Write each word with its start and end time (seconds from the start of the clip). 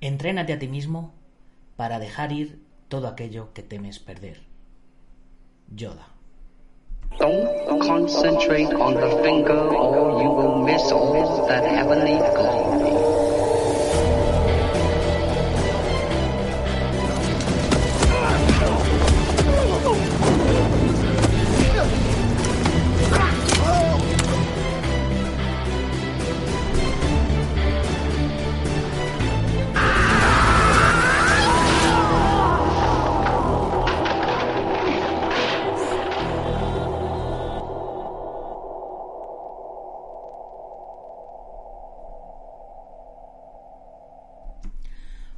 Entrénate 0.00 0.52
a 0.52 0.58
ti 0.58 0.68
mismo 0.68 1.12
para 1.76 1.98
dejar 1.98 2.32
ir 2.32 2.58
todo 2.88 3.06
aquello 3.06 3.52
que 3.52 3.62
temes 3.62 3.98
perder. 3.98 4.40
Yoda. 5.76 6.08
Don't 7.18 7.80
concentrate 7.80 8.72
on 8.72 8.94
the 8.94 9.10
finger 9.22 9.68
or 9.76 10.22
you 10.22 10.30
will 10.30 10.64
miss 10.64 10.90
all 10.90 11.46
that 11.46 11.64
heavenly 11.64 12.16
glory. 12.34 12.89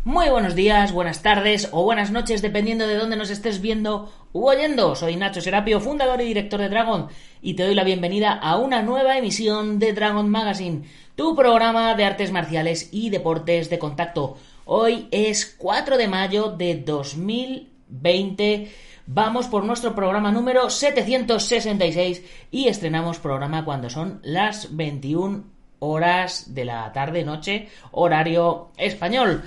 Muy 0.04 0.28
buenos 0.30 0.56
días, 0.56 0.90
buenas 0.90 1.22
tardes 1.22 1.68
o 1.70 1.84
buenas 1.84 2.10
noches, 2.10 2.42
dependiendo 2.42 2.88
de 2.88 2.96
dónde 2.96 3.14
nos 3.14 3.30
estés 3.30 3.60
viendo 3.60 4.12
u 4.32 4.48
oyendo. 4.48 4.96
Soy 4.96 5.14
Nacho 5.14 5.40
Serapio, 5.40 5.78
fundador 5.78 6.20
y 6.20 6.24
director 6.24 6.58
de 6.58 6.68
Dragon, 6.68 7.06
y 7.40 7.54
te 7.54 7.62
doy 7.62 7.76
la 7.76 7.84
bienvenida 7.84 8.32
a 8.32 8.56
una 8.56 8.82
nueva 8.82 9.16
emisión 9.16 9.78
de 9.78 9.92
Dragon 9.92 10.28
Magazine, 10.28 10.82
tu 11.14 11.36
programa 11.36 11.94
de 11.94 12.04
artes 12.04 12.32
marciales 12.32 12.88
y 12.90 13.10
deportes 13.10 13.70
de 13.70 13.78
contacto. 13.78 14.38
Hoy 14.64 15.06
es 15.12 15.54
4 15.56 15.96
de 15.96 16.08
mayo 16.08 16.48
de 16.48 16.74
2020. 16.84 18.72
Vamos 19.06 19.46
por 19.46 19.62
nuestro 19.62 19.94
programa 19.94 20.32
número 20.32 20.68
766 20.68 22.24
y 22.50 22.66
estrenamos 22.66 23.20
programa 23.20 23.64
cuando 23.64 23.88
son 23.88 24.18
las 24.24 24.74
21 24.74 25.44
horas 25.82 26.54
de 26.54 26.64
la 26.64 26.92
tarde-noche, 26.92 27.68
horario 27.90 28.70
español. 28.76 29.42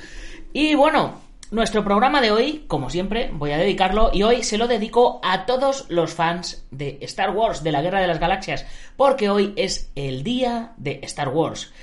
Y 0.58 0.74
bueno, 0.74 1.20
nuestro 1.52 1.84
programa 1.84 2.22
de 2.22 2.32
hoy, 2.32 2.64
como 2.70 2.90
siempre, 2.90 3.30
voy 3.34 3.52
a 3.52 3.58
dedicarlo 3.58 4.12
y 4.14 4.24
hoy 4.24 4.42
se 4.42 4.58
lo 4.58 4.70
dedico 4.70 5.20
a 5.22 5.46
todos 5.46 5.86
los 5.90 6.14
fans 6.14 6.66
de 6.72 6.98
Star 7.02 7.32
Wars, 7.32 7.62
de 7.62 7.74
la 7.74 7.82
Guerra 7.82 8.00
de 8.00 8.08
las 8.08 8.22
Galaxias, 8.22 8.66
porque 8.96 9.30
hoy 9.30 9.52
es 9.58 9.92
el 9.96 10.24
día 10.24 10.72
de 10.78 11.02
Star 11.04 11.28
Wars. 11.28 11.74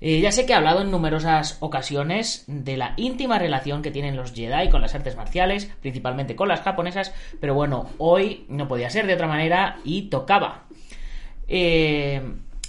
Eh, 0.00 0.20
ya 0.20 0.30
sé 0.30 0.46
que 0.46 0.52
he 0.52 0.54
hablado 0.54 0.82
en 0.82 0.92
numerosas 0.92 1.56
ocasiones 1.58 2.44
de 2.46 2.76
la 2.76 2.94
íntima 2.96 3.36
relación 3.40 3.82
que 3.82 3.90
tienen 3.90 4.14
los 4.14 4.32
Jedi 4.32 4.68
con 4.68 4.80
las 4.80 4.94
artes 4.94 5.16
marciales, 5.16 5.68
principalmente 5.80 6.36
con 6.36 6.46
las 6.46 6.60
japonesas, 6.60 7.12
pero 7.40 7.54
bueno, 7.54 7.90
hoy 7.98 8.44
no 8.48 8.68
podía 8.68 8.90
ser 8.90 9.08
de 9.08 9.14
otra 9.14 9.26
manera 9.26 9.78
y 9.82 10.02
tocaba. 10.02 10.66
Eh, 11.48 12.22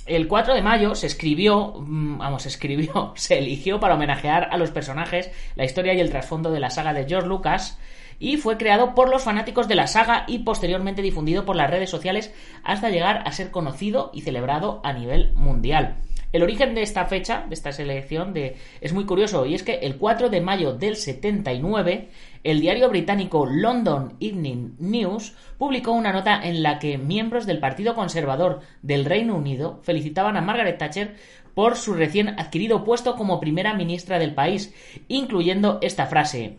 el 0.05 0.27
4 0.27 0.53
de 0.53 0.61
mayo 0.61 0.95
se 0.95 1.07
escribió, 1.07 1.73
mm, 1.77 2.17
vamos, 2.17 2.43
se 2.43 2.49
escribió, 2.49 3.13
se 3.15 3.37
eligió 3.37 3.79
para 3.79 3.95
homenajear 3.95 4.49
a 4.51 4.57
los 4.57 4.71
personajes, 4.71 5.31
la 5.55 5.65
historia 5.65 5.93
y 5.93 5.99
el 5.99 6.09
trasfondo 6.09 6.51
de 6.51 6.59
la 6.59 6.69
saga 6.69 6.93
de 6.93 7.05
George 7.05 7.27
Lucas 7.27 7.77
y 8.19 8.37
fue 8.37 8.57
creado 8.57 8.93
por 8.93 9.09
los 9.09 9.23
fanáticos 9.23 9.67
de 9.67 9.75
la 9.75 9.87
saga 9.87 10.25
y 10.27 10.39
posteriormente 10.39 11.01
difundido 11.01 11.43
por 11.43 11.55
las 11.55 11.69
redes 11.69 11.89
sociales 11.89 12.33
hasta 12.63 12.89
llegar 12.89 13.23
a 13.25 13.31
ser 13.31 13.49
conocido 13.49 14.11
y 14.13 14.21
celebrado 14.21 14.79
a 14.83 14.93
nivel 14.93 15.33
mundial. 15.33 15.97
El 16.31 16.43
origen 16.43 16.73
de 16.75 16.81
esta 16.81 17.05
fecha, 17.05 17.45
de 17.49 17.55
esta 17.55 17.73
selección, 17.73 18.33
de, 18.33 18.55
es 18.79 18.93
muy 18.93 19.05
curioso 19.05 19.45
y 19.45 19.53
es 19.53 19.63
que 19.63 19.79
el 19.79 19.97
4 19.97 20.29
de 20.29 20.39
mayo 20.39 20.73
del 20.73 20.95
79 20.95 22.09
el 22.43 22.59
diario 22.59 22.89
británico 22.89 23.45
London 23.45 24.15
Evening 24.19 24.75
News 24.79 25.35
publicó 25.57 25.91
una 25.91 26.11
nota 26.11 26.41
en 26.43 26.63
la 26.63 26.79
que 26.79 26.97
miembros 26.97 27.45
del 27.45 27.59
Partido 27.59 27.93
Conservador 27.93 28.61
del 28.81 29.05
Reino 29.05 29.35
Unido 29.35 29.79
felicitaban 29.83 30.37
a 30.37 30.41
Margaret 30.41 30.77
Thatcher 30.77 31.15
por 31.53 31.75
su 31.75 31.93
recién 31.93 32.29
adquirido 32.39 32.83
puesto 32.83 33.15
como 33.15 33.39
primera 33.39 33.73
ministra 33.73 34.17
del 34.17 34.33
país, 34.33 34.73
incluyendo 35.07 35.79
esta 35.81 36.07
frase 36.07 36.57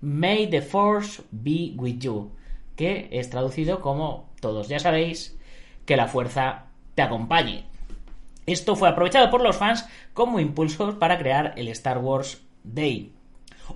May 0.00 0.48
the 0.48 0.62
Force 0.62 1.22
be 1.30 1.72
with 1.76 1.98
you, 1.98 2.30
que 2.76 3.08
es 3.10 3.30
traducido 3.30 3.80
como 3.80 4.30
todos 4.40 4.68
ya 4.68 4.78
sabéis 4.78 5.38
que 5.86 5.96
la 5.96 6.06
fuerza 6.06 6.66
te 6.94 7.02
acompañe. 7.02 7.64
Esto 8.46 8.76
fue 8.76 8.88
aprovechado 8.88 9.30
por 9.30 9.42
los 9.42 9.56
fans 9.56 9.86
como 10.14 10.40
impulsos 10.40 10.94
para 10.94 11.18
crear 11.18 11.54
el 11.56 11.68
Star 11.68 11.98
Wars 11.98 12.42
Day. 12.62 13.12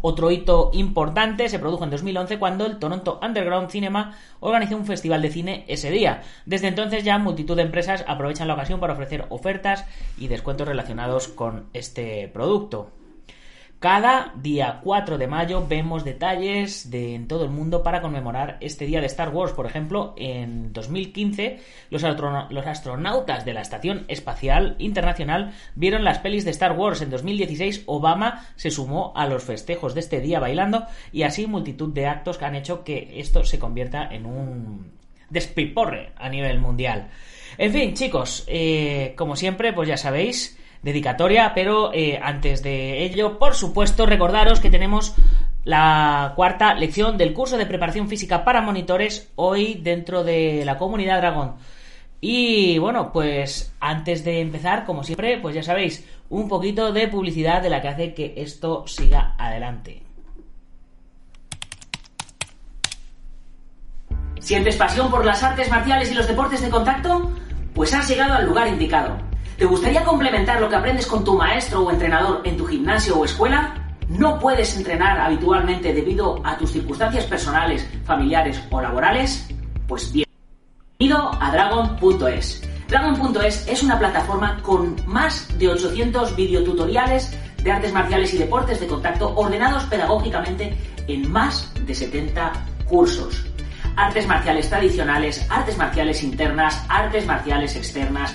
Otro 0.02 0.30
hito 0.30 0.70
importante 0.72 1.48
se 1.48 1.58
produjo 1.58 1.84
en 1.84 1.90
2011 1.90 2.38
cuando 2.38 2.66
el 2.66 2.78
Toronto 2.78 3.18
Underground 3.22 3.70
Cinema 3.70 4.16
organizó 4.40 4.76
un 4.76 4.86
festival 4.86 5.22
de 5.22 5.30
cine 5.30 5.64
ese 5.68 5.90
día. 5.90 6.22
Desde 6.46 6.68
entonces 6.68 7.04
ya 7.04 7.18
multitud 7.18 7.56
de 7.56 7.62
empresas 7.62 8.04
aprovechan 8.06 8.48
la 8.48 8.54
ocasión 8.54 8.80
para 8.80 8.94
ofrecer 8.94 9.26
ofertas 9.28 9.84
y 10.18 10.28
descuentos 10.28 10.68
relacionados 10.68 11.28
con 11.28 11.66
este 11.72 12.28
producto. 12.28 12.90
Cada 13.84 14.32
día 14.34 14.80
4 14.82 15.18
de 15.18 15.26
mayo 15.26 15.66
vemos 15.68 16.04
detalles 16.04 16.90
de 16.90 17.14
en 17.14 17.28
todo 17.28 17.44
el 17.44 17.50
mundo 17.50 17.82
para 17.82 18.00
conmemorar 18.00 18.56
este 18.62 18.86
día 18.86 19.02
de 19.02 19.06
Star 19.08 19.28
Wars. 19.28 19.52
Por 19.52 19.66
ejemplo, 19.66 20.14
en 20.16 20.72
2015 20.72 21.60
los, 21.90 22.02
los, 22.02 22.66
astronautas 22.66 23.44
de 23.44 23.52
la 23.52 23.60
Estación 23.60 24.06
Espacial 24.08 24.74
Internacional 24.78 25.52
vieron 25.74 26.02
las 26.02 26.20
pelis 26.20 26.46
de 26.46 26.52
Star 26.52 26.72
Wars. 26.72 27.02
En 27.02 27.10
2016 27.10 27.82
Obama 27.84 28.46
se 28.56 28.70
sumó 28.70 29.12
a 29.14 29.26
los 29.26 29.44
festejos 29.44 29.92
de 29.92 30.00
este 30.00 30.20
día 30.20 30.40
bailando 30.40 30.86
y 31.12 31.24
así 31.24 31.46
multitud 31.46 31.92
de 31.92 32.06
actos 32.06 32.38
que 32.38 32.44
han 32.46 32.54
hecho 32.54 32.84
que 32.84 33.20
esto 33.20 33.44
se 33.44 33.58
convierta 33.58 34.08
en 34.10 34.24
un 34.24 34.92
despiporre 35.28 36.12
a 36.16 36.30
nivel 36.30 36.58
mundial. 36.58 37.10
En 37.58 37.70
fin, 37.70 37.92
chicos, 37.92 38.44
eh, 38.46 39.12
como 39.14 39.36
siempre, 39.36 39.74
pues 39.74 39.86
ya 39.86 39.98
sabéis 39.98 40.58
dedicatoria, 40.84 41.52
pero 41.54 41.92
eh, 41.92 42.20
antes 42.22 42.62
de 42.62 43.04
ello, 43.04 43.38
por 43.38 43.54
supuesto, 43.54 44.06
recordaros 44.06 44.60
que 44.60 44.70
tenemos 44.70 45.16
la 45.64 46.34
cuarta 46.36 46.74
lección 46.74 47.16
del 47.16 47.32
curso 47.32 47.56
de 47.56 47.66
preparación 47.66 48.06
física 48.06 48.44
para 48.44 48.60
monitores 48.60 49.32
hoy 49.34 49.80
dentro 49.82 50.22
de 50.22 50.62
la 50.64 50.76
comunidad 50.76 51.18
Dragón. 51.18 51.54
Y 52.20 52.78
bueno, 52.78 53.12
pues 53.12 53.74
antes 53.80 54.24
de 54.24 54.40
empezar, 54.40 54.84
como 54.84 55.04
siempre, 55.04 55.38
pues 55.38 55.54
ya 55.54 55.62
sabéis, 55.62 56.06
un 56.28 56.48
poquito 56.48 56.92
de 56.92 57.08
publicidad 57.08 57.62
de 57.62 57.70
la 57.70 57.80
que 57.80 57.88
hace 57.88 58.14
que 58.14 58.34
esto 58.36 58.86
siga 58.86 59.34
adelante. 59.38 60.02
¿Sientes 64.38 64.76
pasión 64.76 65.10
por 65.10 65.24
las 65.24 65.42
artes 65.42 65.70
marciales 65.70 66.10
y 66.12 66.14
los 66.14 66.28
deportes 66.28 66.60
de 66.60 66.68
contacto? 66.68 67.30
Pues 67.74 67.94
has 67.94 68.06
llegado 68.08 68.34
al 68.34 68.46
lugar 68.46 68.68
indicado. 68.68 69.33
¿Te 69.58 69.66
gustaría 69.66 70.02
complementar 70.02 70.60
lo 70.60 70.68
que 70.68 70.74
aprendes 70.74 71.06
con 71.06 71.22
tu 71.22 71.36
maestro 71.36 71.82
o 71.82 71.90
entrenador 71.90 72.42
en 72.44 72.56
tu 72.56 72.66
gimnasio 72.66 73.16
o 73.16 73.24
escuela? 73.24 73.74
¿No 74.08 74.40
puedes 74.40 74.76
entrenar 74.76 75.18
habitualmente 75.20 75.94
debido 75.94 76.44
a 76.44 76.58
tus 76.58 76.72
circunstancias 76.72 77.24
personales, 77.26 77.88
familiares 78.04 78.60
o 78.70 78.80
laborales? 78.80 79.48
Pues 79.86 80.12
bienvenido 80.12 81.30
a 81.40 81.52
Dragon.es. 81.52 82.68
Dragon.es 82.88 83.68
es 83.68 83.82
una 83.84 83.96
plataforma 83.96 84.60
con 84.60 84.96
más 85.06 85.46
de 85.56 85.68
800 85.68 86.34
videotutoriales 86.34 87.38
de 87.62 87.70
artes 87.70 87.92
marciales 87.92 88.34
y 88.34 88.38
deportes 88.38 88.80
de 88.80 88.88
contacto 88.88 89.34
ordenados 89.36 89.84
pedagógicamente 89.84 90.76
en 91.06 91.30
más 91.30 91.72
de 91.86 91.94
70 91.94 92.52
cursos 92.88 93.46
artes 93.96 94.26
marciales 94.26 94.68
tradicionales, 94.68 95.46
artes 95.48 95.76
marciales 95.78 96.22
internas, 96.22 96.84
artes 96.88 97.26
marciales 97.26 97.76
externas, 97.76 98.34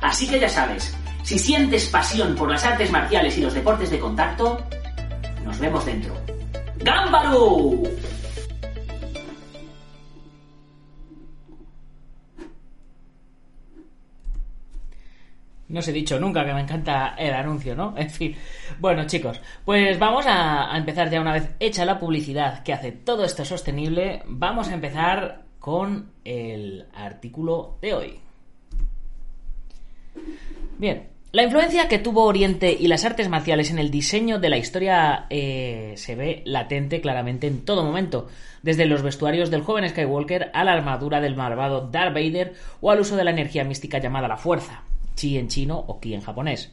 Así 0.00 0.28
que 0.28 0.40
ya 0.40 0.48
sabes, 0.48 0.96
si 1.22 1.38
sientes 1.38 1.88
pasión 1.88 2.34
por 2.34 2.50
las 2.50 2.64
artes 2.64 2.90
marciales 2.90 3.36
y 3.38 3.42
los 3.42 3.54
deportes 3.54 3.90
de 3.90 3.98
contacto, 3.98 4.58
nos 5.44 5.58
vemos 5.58 5.84
dentro. 5.84 6.14
¡Gámbaro! 6.78 7.82
No 15.70 15.78
os 15.78 15.86
he 15.86 15.92
dicho 15.92 16.18
nunca 16.18 16.44
que 16.44 16.52
me 16.52 16.62
encanta 16.62 17.14
el 17.16 17.32
anuncio, 17.32 17.76
¿no? 17.76 17.94
En 17.96 18.10
fin. 18.10 18.36
Bueno, 18.78 19.06
chicos, 19.06 19.40
pues 19.64 19.98
vamos 19.98 20.24
a, 20.26 20.76
empezar 20.76 21.08
ya 21.10 21.20
una 21.20 21.32
vez 21.32 21.50
hecha 21.60 21.84
la 21.84 21.98
publicidad 21.98 22.62
que 22.64 22.72
hace 22.72 22.92
todo 22.92 23.24
esto 23.24 23.44
sostenible. 23.44 24.22
Vamos 24.26 24.68
a 24.68 24.74
empezar 24.74 25.44
con 25.60 26.12
el 26.24 26.86
artículo 26.92 27.78
de 27.80 27.94
hoy. 27.94 28.20
Bien, 30.78 31.08
la 31.32 31.42
influencia 31.42 31.88
que 31.88 31.98
tuvo 31.98 32.24
Oriente 32.24 32.76
y 32.78 32.88
las 32.88 33.04
artes 33.04 33.28
marciales 33.28 33.70
en 33.70 33.78
el 33.78 33.90
diseño 33.90 34.38
de 34.38 34.48
la 34.48 34.58
historia 34.58 35.26
eh, 35.30 35.94
se 35.96 36.14
ve 36.14 36.42
latente 36.44 37.00
claramente 37.00 37.46
en 37.46 37.64
todo 37.64 37.84
momento, 37.84 38.28
desde 38.62 38.86
los 38.86 39.02
vestuarios 39.02 39.50
del 39.50 39.62
joven 39.62 39.88
Skywalker 39.88 40.50
a 40.54 40.64
la 40.64 40.72
armadura 40.72 41.20
del 41.20 41.36
malvado 41.36 41.88
Darth 41.90 42.14
Vader 42.14 42.54
o 42.80 42.90
al 42.90 43.00
uso 43.00 43.16
de 43.16 43.24
la 43.24 43.30
energía 43.30 43.64
mística 43.64 43.98
llamada 43.98 44.26
la 44.28 44.36
fuerza 44.36 44.82
chi 45.20 45.36
en 45.36 45.48
chino 45.48 45.78
o 45.78 46.00
ki 46.00 46.14
en 46.14 46.22
japonés. 46.22 46.72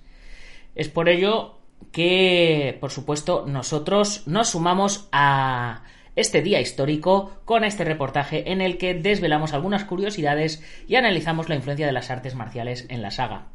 Es 0.73 0.89
por 0.89 1.09
ello 1.09 1.57
que, 1.91 2.77
por 2.79 2.91
supuesto, 2.91 3.45
nosotros 3.47 4.23
nos 4.25 4.49
sumamos 4.49 5.07
a 5.11 5.83
este 6.17 6.41
día 6.41 6.59
histórico 6.59 7.31
con 7.45 7.63
este 7.63 7.85
reportaje 7.85 8.51
en 8.51 8.59
el 8.59 8.77
que 8.77 8.95
desvelamos 8.95 9.53
algunas 9.53 9.85
curiosidades 9.85 10.61
y 10.87 10.95
analizamos 10.95 11.47
la 11.47 11.55
influencia 11.55 11.85
de 11.85 11.93
las 11.93 12.09
artes 12.09 12.35
marciales 12.35 12.85
en 12.89 13.01
la 13.01 13.11
saga. 13.11 13.47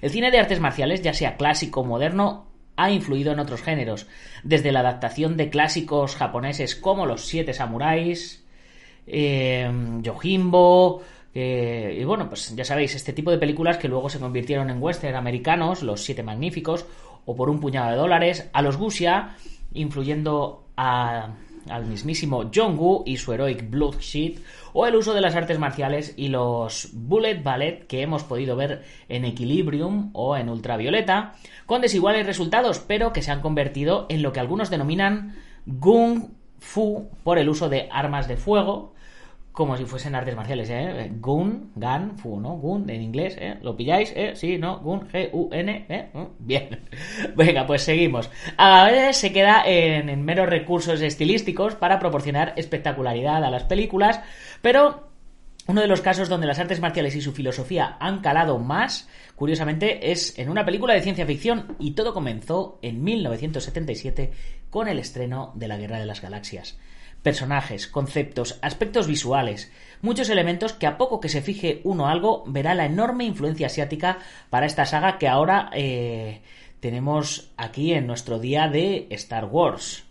El 0.00 0.10
cine 0.10 0.30
de 0.30 0.38
artes 0.38 0.60
marciales, 0.60 1.02
ya 1.02 1.14
sea 1.14 1.36
clásico 1.36 1.80
o 1.80 1.84
moderno, 1.84 2.46
ha 2.76 2.90
influido 2.90 3.32
en 3.32 3.40
otros 3.40 3.62
géneros, 3.62 4.06
desde 4.44 4.70
la 4.70 4.80
adaptación 4.80 5.36
de 5.36 5.50
clásicos 5.50 6.14
japoneses 6.14 6.76
como 6.76 7.06
Los 7.06 7.26
Siete 7.26 7.52
Samuráis, 7.54 8.44
eh, 9.06 9.68
Yojimbo, 10.00 11.02
y 11.34 12.04
bueno, 12.04 12.28
pues 12.28 12.54
ya 12.56 12.64
sabéis, 12.64 12.96
este 12.96 13.12
tipo 13.12 13.30
de 13.30 13.38
películas 13.38 13.78
que 13.78 13.88
luego 13.88 14.08
se 14.08 14.18
convirtieron 14.18 14.70
en 14.70 14.82
western 14.82 15.16
americanos, 15.16 15.82
Los 15.82 16.02
Siete 16.02 16.22
Magníficos, 16.22 16.84
o 17.26 17.36
por 17.36 17.48
un 17.48 17.60
puñado 17.60 17.90
de 17.90 17.96
dólares, 17.96 18.50
a 18.52 18.60
los 18.60 18.76
Gusia, 18.76 19.36
influyendo 19.72 20.66
al 21.70 21.86
mismísimo 21.86 22.50
John 22.54 22.78
Woo 22.78 23.02
y 23.06 23.16
su 23.16 23.32
heroic 23.32 23.68
Bloodshed, 23.70 24.38
o 24.72 24.86
el 24.86 24.96
uso 24.96 25.14
de 25.14 25.20
las 25.20 25.34
artes 25.34 25.58
marciales 25.58 26.14
y 26.16 26.28
los 26.28 26.90
Bullet 26.92 27.42
Ballet 27.42 27.86
que 27.86 28.02
hemos 28.02 28.24
podido 28.24 28.56
ver 28.56 28.84
en 29.08 29.24
Equilibrium 29.24 30.10
o 30.12 30.36
en 30.36 30.48
Ultravioleta, 30.48 31.34
con 31.66 31.80
desiguales 31.80 32.26
resultados, 32.26 32.78
pero 32.80 33.12
que 33.12 33.22
se 33.22 33.30
han 33.30 33.40
convertido 33.40 34.06
en 34.08 34.22
lo 34.22 34.32
que 34.32 34.40
algunos 34.40 34.70
denominan 34.70 35.36
Gung 35.66 36.30
Fu 36.58 37.08
por 37.22 37.38
el 37.38 37.48
uso 37.48 37.68
de 37.68 37.88
armas 37.90 38.28
de 38.28 38.36
fuego, 38.36 38.94
como 39.58 39.76
si 39.76 39.86
fuesen 39.86 40.14
artes 40.14 40.36
marciales, 40.36 40.70
¿eh? 40.70 41.10
Gun, 41.18 41.72
Gan, 41.74 42.16
Fu, 42.16 42.38
¿no? 42.38 42.50
Gun 42.58 42.88
en 42.90 43.02
inglés, 43.02 43.36
¿eh? 43.40 43.56
¿Lo 43.60 43.76
pilláis? 43.76 44.12
¿eh? 44.14 44.34
Sí, 44.36 44.56
¿no? 44.56 44.78
Gun, 44.78 45.08
G-U-N, 45.08 45.86
¿eh? 45.88 46.10
¿Mm? 46.14 46.26
Bien. 46.38 46.88
Venga, 47.34 47.66
pues 47.66 47.82
seguimos. 47.82 48.30
A 48.56 48.84
veces 48.84 49.16
se 49.16 49.32
queda 49.32 49.64
en, 49.66 50.10
en 50.10 50.24
meros 50.24 50.48
recursos 50.48 51.00
estilísticos 51.00 51.74
para 51.74 51.98
proporcionar 51.98 52.52
espectacularidad 52.54 53.42
a 53.42 53.50
las 53.50 53.64
películas, 53.64 54.20
pero 54.62 55.08
uno 55.66 55.80
de 55.80 55.88
los 55.88 56.02
casos 56.02 56.28
donde 56.28 56.46
las 56.46 56.60
artes 56.60 56.78
marciales 56.78 57.16
y 57.16 57.20
su 57.20 57.32
filosofía 57.32 57.96
han 57.98 58.20
calado 58.20 58.60
más, 58.60 59.08
curiosamente, 59.34 60.12
es 60.12 60.38
en 60.38 60.50
una 60.50 60.64
película 60.64 60.94
de 60.94 61.02
ciencia 61.02 61.26
ficción 61.26 61.74
y 61.80 61.94
todo 61.94 62.14
comenzó 62.14 62.78
en 62.80 63.02
1977 63.02 64.30
con 64.70 64.86
el 64.86 65.00
estreno 65.00 65.50
de 65.56 65.66
La 65.66 65.78
Guerra 65.78 65.98
de 65.98 66.06
las 66.06 66.22
Galaxias 66.22 66.78
personajes, 67.22 67.86
conceptos, 67.86 68.58
aspectos 68.62 69.06
visuales, 69.06 69.72
muchos 70.02 70.28
elementos 70.30 70.72
que 70.72 70.86
a 70.86 70.96
poco 70.96 71.20
que 71.20 71.28
se 71.28 71.42
fije 71.42 71.80
uno 71.84 72.06
algo 72.06 72.44
verá 72.46 72.74
la 72.74 72.86
enorme 72.86 73.24
influencia 73.24 73.66
asiática 73.66 74.18
para 74.50 74.66
esta 74.66 74.86
saga 74.86 75.18
que 75.18 75.28
ahora 75.28 75.70
eh, 75.74 76.42
tenemos 76.80 77.50
aquí 77.56 77.92
en 77.92 78.06
nuestro 78.06 78.38
día 78.38 78.68
de 78.68 79.08
Star 79.10 79.46
Wars. 79.46 80.04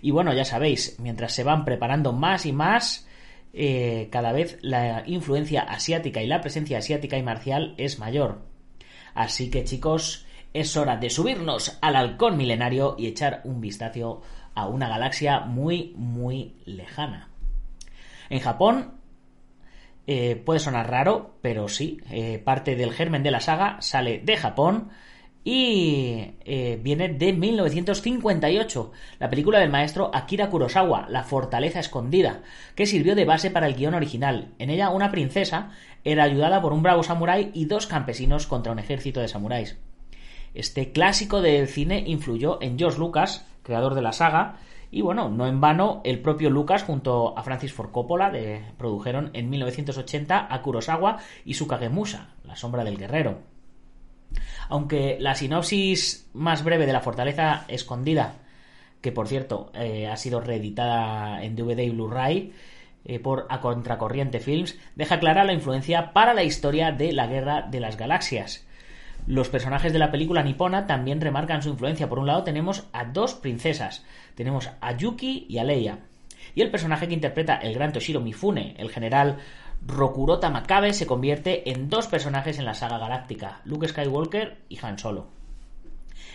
Y 0.00 0.10
bueno, 0.10 0.32
ya 0.32 0.44
sabéis, 0.44 0.96
mientras 1.00 1.32
se 1.32 1.44
van 1.44 1.64
preparando 1.64 2.12
más 2.12 2.46
y 2.46 2.52
más, 2.52 3.06
eh, 3.52 4.08
cada 4.10 4.32
vez 4.32 4.58
la 4.60 5.02
influencia 5.06 5.62
asiática 5.62 6.22
y 6.22 6.26
la 6.26 6.40
presencia 6.40 6.78
asiática 6.78 7.18
y 7.18 7.22
marcial 7.22 7.74
es 7.76 7.98
mayor. 7.98 8.42
Así 9.14 9.50
que 9.50 9.64
chicos, 9.64 10.26
es 10.54 10.76
hora 10.76 10.96
de 10.96 11.10
subirnos 11.10 11.78
al 11.80 11.96
halcón 11.96 12.36
milenario 12.36 12.94
y 12.98 13.06
echar 13.06 13.42
un 13.44 13.60
vistazo 13.60 14.22
a 14.58 14.66
una 14.66 14.88
galaxia 14.88 15.40
muy, 15.40 15.94
muy 15.96 16.56
lejana. 16.64 17.30
En 18.30 18.40
Japón 18.40 18.98
eh, 20.06 20.36
puede 20.36 20.60
sonar 20.60 20.90
raro, 20.90 21.36
pero 21.42 21.68
sí, 21.68 22.00
eh, 22.10 22.38
parte 22.38 22.76
del 22.76 22.92
germen 22.92 23.22
de 23.22 23.30
la 23.30 23.40
saga 23.40 23.76
sale 23.80 24.18
de 24.18 24.36
Japón 24.36 24.90
y 25.44 26.34
eh, 26.44 26.78
viene 26.82 27.08
de 27.08 27.32
1958, 27.32 28.92
la 29.18 29.30
película 29.30 29.60
del 29.60 29.70
maestro 29.70 30.10
Akira 30.12 30.50
Kurosawa, 30.50 31.06
La 31.08 31.24
Fortaleza 31.24 31.80
Escondida, 31.80 32.42
que 32.74 32.86
sirvió 32.86 33.14
de 33.14 33.24
base 33.24 33.50
para 33.50 33.66
el 33.66 33.74
guion 33.74 33.94
original. 33.94 34.52
En 34.58 34.68
ella 34.68 34.90
una 34.90 35.10
princesa 35.10 35.70
era 36.04 36.24
ayudada 36.24 36.60
por 36.60 36.72
un 36.72 36.82
bravo 36.82 37.02
samurái 37.02 37.50
y 37.54 37.64
dos 37.64 37.86
campesinos 37.86 38.46
contra 38.46 38.72
un 38.72 38.78
ejército 38.78 39.20
de 39.20 39.28
samuráis. 39.28 39.78
Este 40.52 40.92
clásico 40.92 41.40
del 41.40 41.68
cine 41.68 42.02
influyó 42.06 42.60
en 42.60 42.78
George 42.78 42.98
Lucas, 42.98 43.46
creador 43.68 43.94
de 43.94 44.00
la 44.00 44.12
saga, 44.12 44.56
y 44.90 45.02
bueno, 45.02 45.28
no 45.28 45.46
en 45.46 45.60
vano, 45.60 46.00
el 46.04 46.20
propio 46.20 46.48
Lucas 46.48 46.82
junto 46.82 47.36
a 47.36 47.42
Francis 47.42 47.74
Ford 47.74 47.90
Coppola 47.90 48.32
produjeron 48.78 49.30
en 49.34 49.50
1980 49.50 50.48
a 50.50 50.62
Kurosawa 50.62 51.18
y 51.44 51.54
su 51.54 51.68
Kagemusha, 51.68 52.30
La 52.44 52.56
sombra 52.56 52.84
del 52.84 52.96
guerrero. 52.96 53.40
Aunque 54.70 55.18
la 55.20 55.34
sinopsis 55.34 56.30
más 56.32 56.64
breve 56.64 56.86
de 56.86 56.94
La 56.94 57.02
fortaleza 57.02 57.66
escondida, 57.68 58.36
que 59.02 59.12
por 59.12 59.28
cierto 59.28 59.70
eh, 59.74 60.08
ha 60.08 60.16
sido 60.16 60.40
reeditada 60.40 61.42
en 61.42 61.54
DVD 61.54 61.80
y 61.80 61.90
Blu-ray 61.90 62.54
eh, 63.04 63.20
por 63.20 63.46
A 63.50 63.60
Contracorriente 63.60 64.40
Films, 64.40 64.78
deja 64.96 65.20
clara 65.20 65.44
la 65.44 65.52
influencia 65.52 66.14
para 66.14 66.32
la 66.32 66.44
historia 66.44 66.92
de 66.92 67.12
la 67.12 67.26
Guerra 67.26 67.68
de 67.70 67.80
las 67.80 67.98
Galaxias 67.98 68.67
los 69.26 69.48
personajes 69.48 69.92
de 69.92 69.98
la 69.98 70.10
película 70.10 70.42
nipona 70.42 70.86
también 70.86 71.20
remarcan 71.20 71.62
su 71.62 71.70
influencia. 71.70 72.08
Por 72.08 72.18
un 72.18 72.26
lado 72.26 72.44
tenemos 72.44 72.86
a 72.92 73.04
dos 73.04 73.34
princesas. 73.34 74.04
Tenemos 74.34 74.70
a 74.80 74.96
Yuki 74.96 75.46
y 75.48 75.58
a 75.58 75.64
Leia. 75.64 75.98
Y 76.54 76.62
el 76.62 76.70
personaje 76.70 77.08
que 77.08 77.14
interpreta 77.14 77.56
el 77.56 77.74
gran 77.74 77.92
Toshiro 77.92 78.20
Mifune, 78.20 78.74
el 78.78 78.90
general 78.90 79.38
Rokurota 79.86 80.50
Makabe, 80.50 80.92
se 80.92 81.06
convierte 81.06 81.70
en 81.70 81.88
dos 81.88 82.06
personajes 82.06 82.58
en 82.58 82.64
la 82.64 82.74
saga 82.74 82.98
galáctica, 82.98 83.60
Luke 83.64 83.88
Skywalker 83.88 84.58
y 84.68 84.78
Han 84.82 84.98
Solo. 84.98 85.37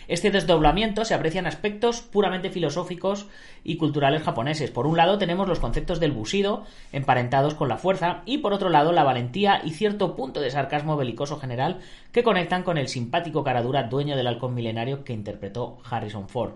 Este 0.08 0.32
desdoblamiento 0.32 1.06
se 1.06 1.14
aprecia 1.14 1.40
en 1.40 1.48
aspectos 1.48 2.02
puramente 2.02 2.50
filosóficos 2.50 3.28
y 3.64 3.78
culturales 3.78 4.24
japoneses. 4.24 4.72
Por 4.72 4.88
un 4.88 4.98
lado 4.98 5.18
tenemos 5.18 5.48
los 5.48 5.60
conceptos 5.60 6.00
del 6.00 6.12
bushido, 6.12 6.66
emparentados 6.92 7.56
con 7.56 7.70
la 7.70 7.78
fuerza, 7.78 8.22
y 8.26 8.40
por 8.40 8.54
otro 8.54 8.70
lado 8.70 8.92
la 8.92 9.04
valentía 9.04 9.62
y 9.64 9.72
cierto 9.72 10.16
punto 10.16 10.42
de 10.42 10.52
sarcasmo 10.52 10.98
belicoso 10.98 11.40
general 11.40 11.80
que 12.12 12.24
conectan 12.24 12.64
con 12.64 12.78
el 12.78 12.88
simpático 12.88 13.44
caradura 13.44 13.84
dueño 13.84 14.16
del 14.16 14.28
halcón 14.28 14.54
milenario 14.54 15.04
que 15.04 15.14
interpretó 15.14 15.80
Harrison 15.90 16.28
Ford. 16.28 16.54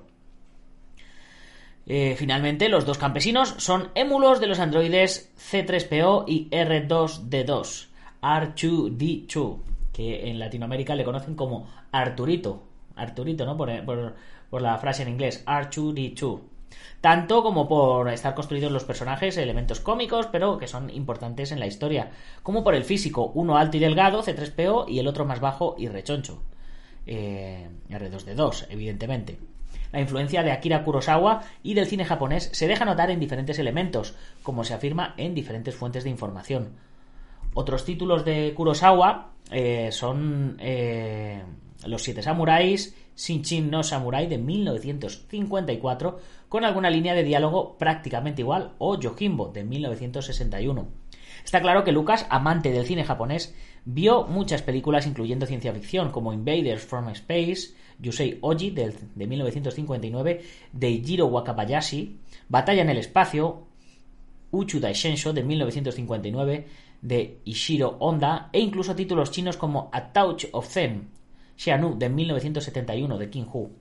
Eh, 1.90 2.16
finalmente, 2.18 2.68
los 2.68 2.86
dos 2.86 2.98
campesinos 2.98 3.56
son 3.58 3.92
émulos 3.96 4.42
de 4.42 4.48
los 4.48 4.60
androides 4.60 5.32
C3PO 5.38 6.26
y 6.28 6.50
R2D2, 6.50 7.88
R2D2, 8.22 9.58
que 9.94 10.30
en 10.30 10.38
Latinoamérica 10.38 10.96
le 10.96 11.06
conocen 11.06 11.36
como 11.36 11.70
Arturito. 11.94 12.64
Arturito, 12.98 13.46
¿no? 13.46 13.56
Por, 13.58 14.16
por 14.50 14.62
la 14.62 14.78
frase 14.78 15.04
en 15.04 15.10
inglés, 15.10 15.44
R2D2 15.46 16.42
tanto 17.02 17.44
como 17.44 17.68
por 17.68 18.10
estar 18.10 18.34
construidos 18.36 18.72
los 18.72 18.84
personajes, 18.84 19.38
elementos 19.38 19.80
cómicos, 19.80 20.28
pero 20.28 20.58
que 20.58 20.68
son 20.68 20.90
importantes 20.90 21.52
en 21.52 21.60
la 21.60 21.68
historia, 21.68 22.12
como 22.44 22.64
por 22.64 22.76
el 22.76 22.84
físico, 22.84 23.32
uno 23.36 23.58
alto 23.58 23.78
y 23.78 23.80
delgado, 23.80 24.24
C3PO, 24.24 24.86
y 24.88 25.00
el 25.00 25.08
otro 25.08 25.26
más 25.26 25.40
bajo 25.40 25.76
y 25.78 25.88
rechoncho, 25.88 26.42
eh, 27.06 27.70
R2D2, 27.90 28.68
evidentemente. 28.70 29.38
La 29.92 30.02
influencia 30.02 30.44
de 30.44 30.52
Akira 30.52 30.84
Kurosawa 30.84 31.44
y 31.64 31.74
del 31.74 31.88
cine 31.88 32.04
japonés 32.04 32.50
se 32.52 32.68
deja 32.68 32.84
notar 32.84 33.10
en 33.10 33.20
diferentes 33.20 33.58
elementos, 33.58 34.16
como 34.44 34.64
se 34.64 34.74
afirma 34.74 35.14
en 35.18 35.34
diferentes 35.34 35.76
fuentes 35.76 36.04
de 36.04 36.10
información. 36.10 36.74
Otros 37.54 37.86
títulos 37.86 38.26
de 38.26 38.54
Kurosawa 38.54 39.32
eh, 39.50 39.90
son 39.92 40.58
eh, 40.60 41.42
Los 41.86 42.04
Siete 42.04 42.24
Samuráis, 42.24 42.96
Shinchin 43.16 43.70
no 43.70 43.84
Samurai 43.84 44.28
de 44.28 44.38
1954, 44.38 46.20
con 46.50 46.66
alguna 46.66 46.90
línea 46.90 47.14
de 47.14 47.24
diálogo 47.24 47.78
prácticamente 47.78 48.42
igual, 48.42 48.74
o 48.78 49.00
Yojimbo 49.00 49.50
de 49.50 49.64
1961. 49.64 50.88
Está 51.44 51.62
claro 51.62 51.84
que 51.84 51.92
Lucas, 51.92 52.26
amante 52.30 52.72
del 52.72 52.86
cine 52.86 53.04
japonés, 53.04 53.56
vio 53.86 54.24
muchas 54.26 54.62
películas 54.62 55.08
incluyendo 55.08 55.46
ciencia 55.46 55.74
ficción 55.74 56.12
como 56.12 56.34
Invaders 56.34 56.84
from 56.84 57.10
Space, 57.10 57.74
Yusei 58.00 58.38
Oji 58.42 58.72
de, 58.72 58.94
1959, 59.16 60.42
de 60.74 61.04
Jiro 61.04 61.28
Wakabayashi, 61.28 62.20
Batalla 62.50 62.82
en 62.82 62.90
el 62.90 62.98
espacio, 62.98 63.68
Uchu 64.52 64.80
Daishensho 64.80 65.34
de 65.34 65.44
1959, 65.44 66.68
de 67.02 67.42
Ishiro 67.46 67.98
Honda, 68.00 68.50
e 68.52 68.60
incluso 68.60 68.96
títulos 68.96 69.32
chinos 69.32 69.58
como 69.58 69.90
A 69.94 70.12
Touch 70.12 70.46
of 70.52 70.68
Zen, 70.68 71.10
Xianu 71.58 71.98
de 71.98 72.10
1971 72.10 73.18
de 73.18 73.30
King 73.30 73.46
Hu. 73.52 73.72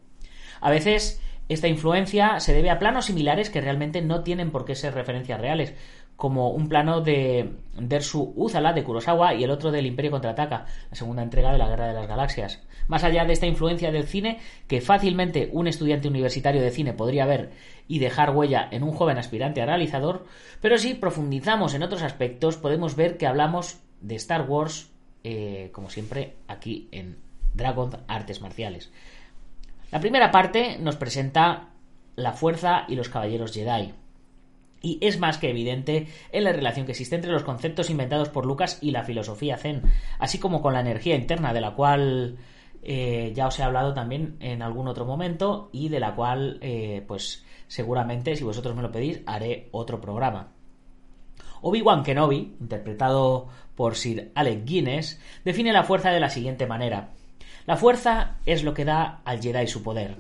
A 0.60 0.70
veces 0.70 1.20
esta 1.48 1.68
influencia 1.68 2.40
se 2.40 2.52
debe 2.52 2.70
a 2.70 2.78
planos 2.80 3.04
similares 3.04 3.50
que 3.50 3.60
realmente 3.60 4.02
no 4.02 4.24
tienen 4.24 4.50
por 4.50 4.64
qué 4.64 4.74
ser 4.74 4.94
referencias 4.94 5.40
reales, 5.40 5.74
como 6.16 6.50
un 6.50 6.68
plano 6.68 7.02
de 7.02 7.52
Dersu 7.78 8.32
Uzala 8.34 8.72
de 8.72 8.82
Kurosawa 8.82 9.34
y 9.34 9.44
el 9.44 9.50
otro 9.50 9.70
del 9.70 9.86
Imperio 9.86 10.10
contraataca, 10.10 10.64
la 10.90 10.96
segunda 10.96 11.22
entrega 11.22 11.52
de 11.52 11.58
la 11.58 11.68
Guerra 11.68 11.88
de 11.88 11.92
las 11.92 12.08
Galaxias. 12.08 12.62
Más 12.88 13.04
allá 13.04 13.24
de 13.26 13.34
esta 13.34 13.46
influencia 13.46 13.92
del 13.92 14.06
cine, 14.06 14.38
que 14.66 14.80
fácilmente 14.80 15.50
un 15.52 15.66
estudiante 15.66 16.08
universitario 16.08 16.62
de 16.62 16.70
cine 16.70 16.94
podría 16.94 17.26
ver 17.26 17.50
y 17.86 17.98
dejar 17.98 18.34
huella 18.34 18.66
en 18.70 18.82
un 18.82 18.92
joven 18.92 19.18
aspirante 19.18 19.60
a 19.60 19.66
realizador, 19.66 20.24
pero 20.60 20.78
si 20.78 20.94
profundizamos 20.94 21.74
en 21.74 21.82
otros 21.82 22.02
aspectos, 22.02 22.56
podemos 22.56 22.96
ver 22.96 23.18
que 23.18 23.26
hablamos 23.26 23.78
de 24.00 24.16
Star 24.16 24.48
Wars, 24.48 24.90
eh, 25.22 25.70
como 25.72 25.90
siempre, 25.90 26.36
aquí 26.48 26.88
en 26.92 27.25
Dragon 27.56 27.90
Artes 28.06 28.40
Marciales. 28.40 28.92
La 29.90 30.00
primera 30.00 30.30
parte 30.30 30.78
nos 30.78 30.96
presenta 30.96 31.70
la 32.16 32.32
fuerza 32.32 32.84
y 32.88 32.96
los 32.96 33.08
caballeros 33.08 33.52
Jedi. 33.52 33.92
Y 34.82 34.98
es 35.00 35.18
más 35.18 35.38
que 35.38 35.50
evidente 35.50 36.06
en 36.32 36.44
la 36.44 36.52
relación 36.52 36.86
que 36.86 36.92
existe 36.92 37.16
entre 37.16 37.32
los 37.32 37.42
conceptos 37.42 37.90
inventados 37.90 38.28
por 38.28 38.46
Lucas 38.46 38.78
y 38.80 38.90
la 38.90 39.04
filosofía 39.04 39.56
zen, 39.56 39.82
así 40.18 40.38
como 40.38 40.60
con 40.62 40.74
la 40.74 40.80
energía 40.80 41.16
interna 41.16 41.52
de 41.52 41.60
la 41.60 41.74
cual 41.74 42.36
eh, 42.82 43.32
ya 43.34 43.48
os 43.48 43.58
he 43.58 43.62
hablado 43.62 43.94
también 43.94 44.36
en 44.40 44.62
algún 44.62 44.86
otro 44.86 45.04
momento 45.04 45.70
y 45.72 45.88
de 45.88 45.98
la 45.98 46.14
cual, 46.14 46.58
eh, 46.60 47.02
pues 47.06 47.44
seguramente, 47.66 48.36
si 48.36 48.44
vosotros 48.44 48.76
me 48.76 48.82
lo 48.82 48.92
pedís, 48.92 49.22
haré 49.26 49.68
otro 49.72 50.00
programa. 50.00 50.52
Obi-Wan 51.62 52.04
Kenobi, 52.04 52.56
interpretado 52.60 53.48
por 53.74 53.96
Sir 53.96 54.30
Alec 54.34 54.64
Guinness, 54.64 55.20
define 55.44 55.72
la 55.72 55.84
fuerza 55.84 56.10
de 56.10 56.20
la 56.20 56.30
siguiente 56.30 56.66
manera. 56.66 57.12
La 57.66 57.76
fuerza 57.76 58.36
es 58.46 58.62
lo 58.62 58.74
que 58.74 58.84
da 58.84 59.20
al 59.24 59.40
Jedi 59.40 59.66
su 59.66 59.82
poder. 59.82 60.18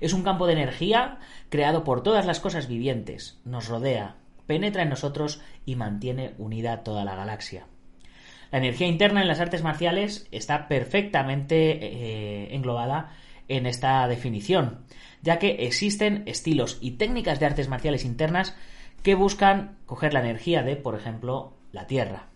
Es 0.00 0.12
un 0.12 0.22
campo 0.22 0.46
de 0.46 0.54
energía 0.54 1.18
creado 1.48 1.84
por 1.84 2.02
todas 2.02 2.26
las 2.26 2.40
cosas 2.40 2.66
vivientes, 2.66 3.38
nos 3.44 3.68
rodea, 3.68 4.16
penetra 4.46 4.82
en 4.82 4.88
nosotros 4.88 5.40
y 5.64 5.76
mantiene 5.76 6.34
unida 6.38 6.82
toda 6.82 7.04
la 7.04 7.14
galaxia. 7.14 7.66
La 8.50 8.58
energía 8.58 8.88
interna 8.88 9.22
en 9.22 9.28
las 9.28 9.38
artes 9.38 9.62
marciales 9.62 10.26
está 10.32 10.66
perfectamente 10.66 11.78
eh, 11.80 12.54
englobada 12.54 13.12
en 13.46 13.66
esta 13.66 14.08
definición, 14.08 14.80
ya 15.22 15.38
que 15.38 15.66
existen 15.66 16.24
estilos 16.26 16.78
y 16.80 16.92
técnicas 16.92 17.38
de 17.38 17.46
artes 17.46 17.68
marciales 17.68 18.04
internas 18.04 18.56
que 19.04 19.14
buscan 19.14 19.76
coger 19.86 20.14
la 20.14 20.20
energía 20.20 20.62
de, 20.62 20.74
por 20.76 20.96
ejemplo, 20.96 21.54
la 21.70 21.86
tierra. 21.86 22.29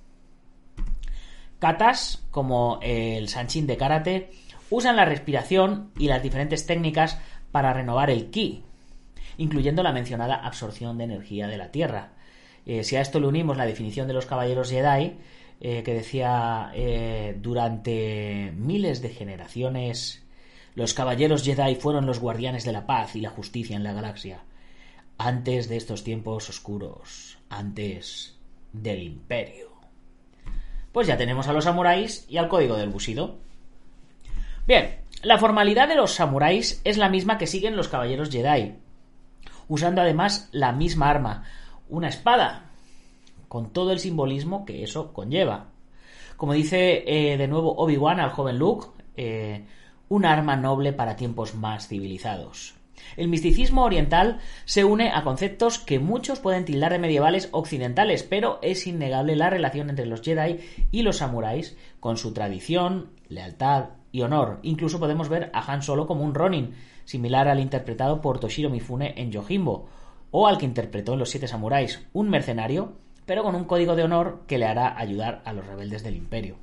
Katas, 1.65 2.23
como 2.31 2.79
el 2.83 3.31
Sanchin 3.31 3.67
de 3.67 3.79
karate, 3.79 4.29
usan 4.69 4.97
la 4.97 5.07
respiración 5.07 5.93
y 5.99 6.09
las 6.09 6.23
diferentes 6.23 6.67
técnicas 6.67 7.19
para 7.53 7.73
renovar 7.73 8.11
el 8.11 8.29
ki, 8.29 8.65
incluyendo 9.39 9.83
la 9.83 9.95
mencionada 9.95 10.35
absorción 10.35 10.99
de 10.99 11.05
energía 11.05 11.49
de 11.49 11.57
la 11.57 11.71
Tierra. 11.71 12.13
Eh, 12.67 12.85
si 12.85 12.97
a 12.97 13.01
esto 13.01 13.19
le 13.19 13.29
unimos 13.29 13.57
la 13.57 13.65
definición 13.65 14.07
de 14.07 14.13
los 14.13 14.27
caballeros 14.27 14.69
Jedi, 14.69 15.17
eh, 15.63 15.83
que 15.83 15.95
decía 15.95 16.71
eh, 16.75 17.35
durante 17.41 18.53
miles 18.55 19.01
de 19.01 19.09
generaciones, 19.09 20.23
los 20.75 20.93
caballeros 20.93 21.45
Jedi 21.45 21.77
fueron 21.77 22.05
los 22.05 22.21
guardianes 22.21 22.65
de 22.65 22.73
la 22.73 22.85
paz 22.85 23.17
y 23.17 23.23
la 23.23 23.31
justicia 23.31 23.75
en 23.75 23.85
la 23.85 23.95
galaxia, 23.95 24.45
antes 25.17 25.71
de 25.71 25.79
estos 25.79 26.05
tiempos 26.05 26.47
oscuros, 26.51 27.39
antes 27.49 28.37
del 28.75 29.03
imperio. 29.03 29.74
Pues 30.95 31.09
ya 31.09 31.17
tenemos 31.17 31.49
a 31.49 31.53
los 31.53 31.65
samuráis 31.65 32.25
y 32.29 32.37
al 32.37 32.47
código 32.47 32.77
del 32.77 32.89
busido. 32.89 33.35
Bien, 34.65 35.01
la 35.25 35.39
formalidad 35.39 35.89
de 35.89 35.97
los 35.97 36.13
samuráis 36.13 36.81
es 36.85 36.99
la 36.99 37.09
misma 37.09 37.37
que 37.37 37.49
siguen 37.49 37.75
los 37.77 37.89
caballeros 37.89 38.31
Jedi, 38.31 38.77
usando 39.67 40.03
además 40.03 40.49
la 40.53 40.71
misma 40.71 41.11
arma, 41.11 41.47
una 41.89 42.07
espada, 42.07 42.71
con 43.49 43.73
todo 43.73 43.91
el 43.91 43.99
simbolismo 43.99 44.65
que 44.65 44.85
eso 44.85 45.13
conlleva. 45.13 45.67
Como 46.37 46.53
dice 46.53 47.03
eh, 47.09 47.37
de 47.39 47.49
nuevo 47.49 47.75
Obi-Wan 47.77 48.21
al 48.21 48.31
joven 48.31 48.61
Luke, 48.61 48.87
eh, 49.17 49.67
un 50.09 50.25
arma 50.25 50.55
noble 50.55 50.93
para 50.93 51.17
tiempos 51.17 51.57
más 51.57 51.89
civilizados. 51.89 52.77
El 53.17 53.29
misticismo 53.29 53.85
oriental 53.85 54.39
se 54.65 54.85
une 54.85 55.11
a 55.11 55.23
conceptos 55.23 55.79
que 55.79 55.99
muchos 55.99 56.41
pueden 56.41 56.65
tildar 56.65 56.93
de 56.93 56.99
medievales 56.99 57.49
occidentales, 57.53 58.23
pero 58.23 58.59
es 58.63 58.87
innegable 58.87 59.37
la 59.37 59.51
relación 59.51 59.91
entre 59.91 60.07
los 60.07 60.23
Jedi 60.23 60.61
y 60.91 61.03
los 61.03 61.19
samuráis, 61.19 61.77
con 62.01 62.17
su 62.17 62.33
tradición, 62.33 63.11
lealtad, 63.29 63.91
y 64.15 64.23
honor. 64.23 64.61
Incluso 64.63 65.01
podemos 65.01 65.29
ver 65.29 65.51
a 65.53 65.73
Han 65.73 65.83
Solo 65.83 66.07
como 66.07 66.23
un 66.23 66.35
Ronin, 66.35 66.75
similar 67.05 67.49
al 67.49 67.59
interpretado 67.59 68.21
por 68.21 68.39
Toshiro 68.39 68.71
Mifune 68.71 69.13
en 69.17 69.33
Yojimbo, 69.33 69.89
o 70.31 70.47
al 70.47 70.57
que 70.57 70.67
interpretó 70.67 71.15
en 71.15 71.19
Los 71.19 71.31
Siete 71.31 71.49
Samuráis, 71.49 72.07
un 72.13 72.31
mercenario, 72.31 72.93
pero 73.27 73.43
con 73.43 73.57
un 73.57 73.65
código 73.65 73.97
de 73.97 74.05
honor 74.05 74.45
que 74.47 74.57
le 74.57 74.67
hará 74.67 74.97
ayudar 74.97 75.43
a 75.45 75.53
los 75.53 75.67
rebeldes 75.67 76.05
del 76.05 76.15
imperio. 76.15 76.59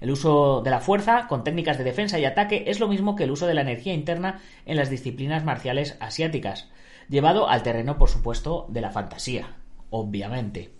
El 0.00 0.10
uso 0.10 0.62
de 0.62 0.70
la 0.70 0.80
fuerza 0.80 1.26
con 1.28 1.44
técnicas 1.44 1.78
de 1.78 1.84
defensa 1.84 2.18
y 2.18 2.24
ataque 2.24 2.64
es 2.66 2.80
lo 2.80 2.88
mismo 2.88 3.16
que 3.16 3.24
el 3.24 3.30
uso 3.30 3.46
de 3.46 3.54
la 3.54 3.60
energía 3.60 3.92
interna 3.92 4.40
en 4.64 4.76
las 4.76 4.90
disciplinas 4.90 5.44
marciales 5.44 5.96
asiáticas, 6.00 6.70
llevado 7.08 7.48
al 7.48 7.62
terreno, 7.62 7.98
por 7.98 8.08
supuesto, 8.08 8.66
de 8.70 8.80
la 8.80 8.90
fantasía, 8.90 9.56
obviamente. 9.90 10.70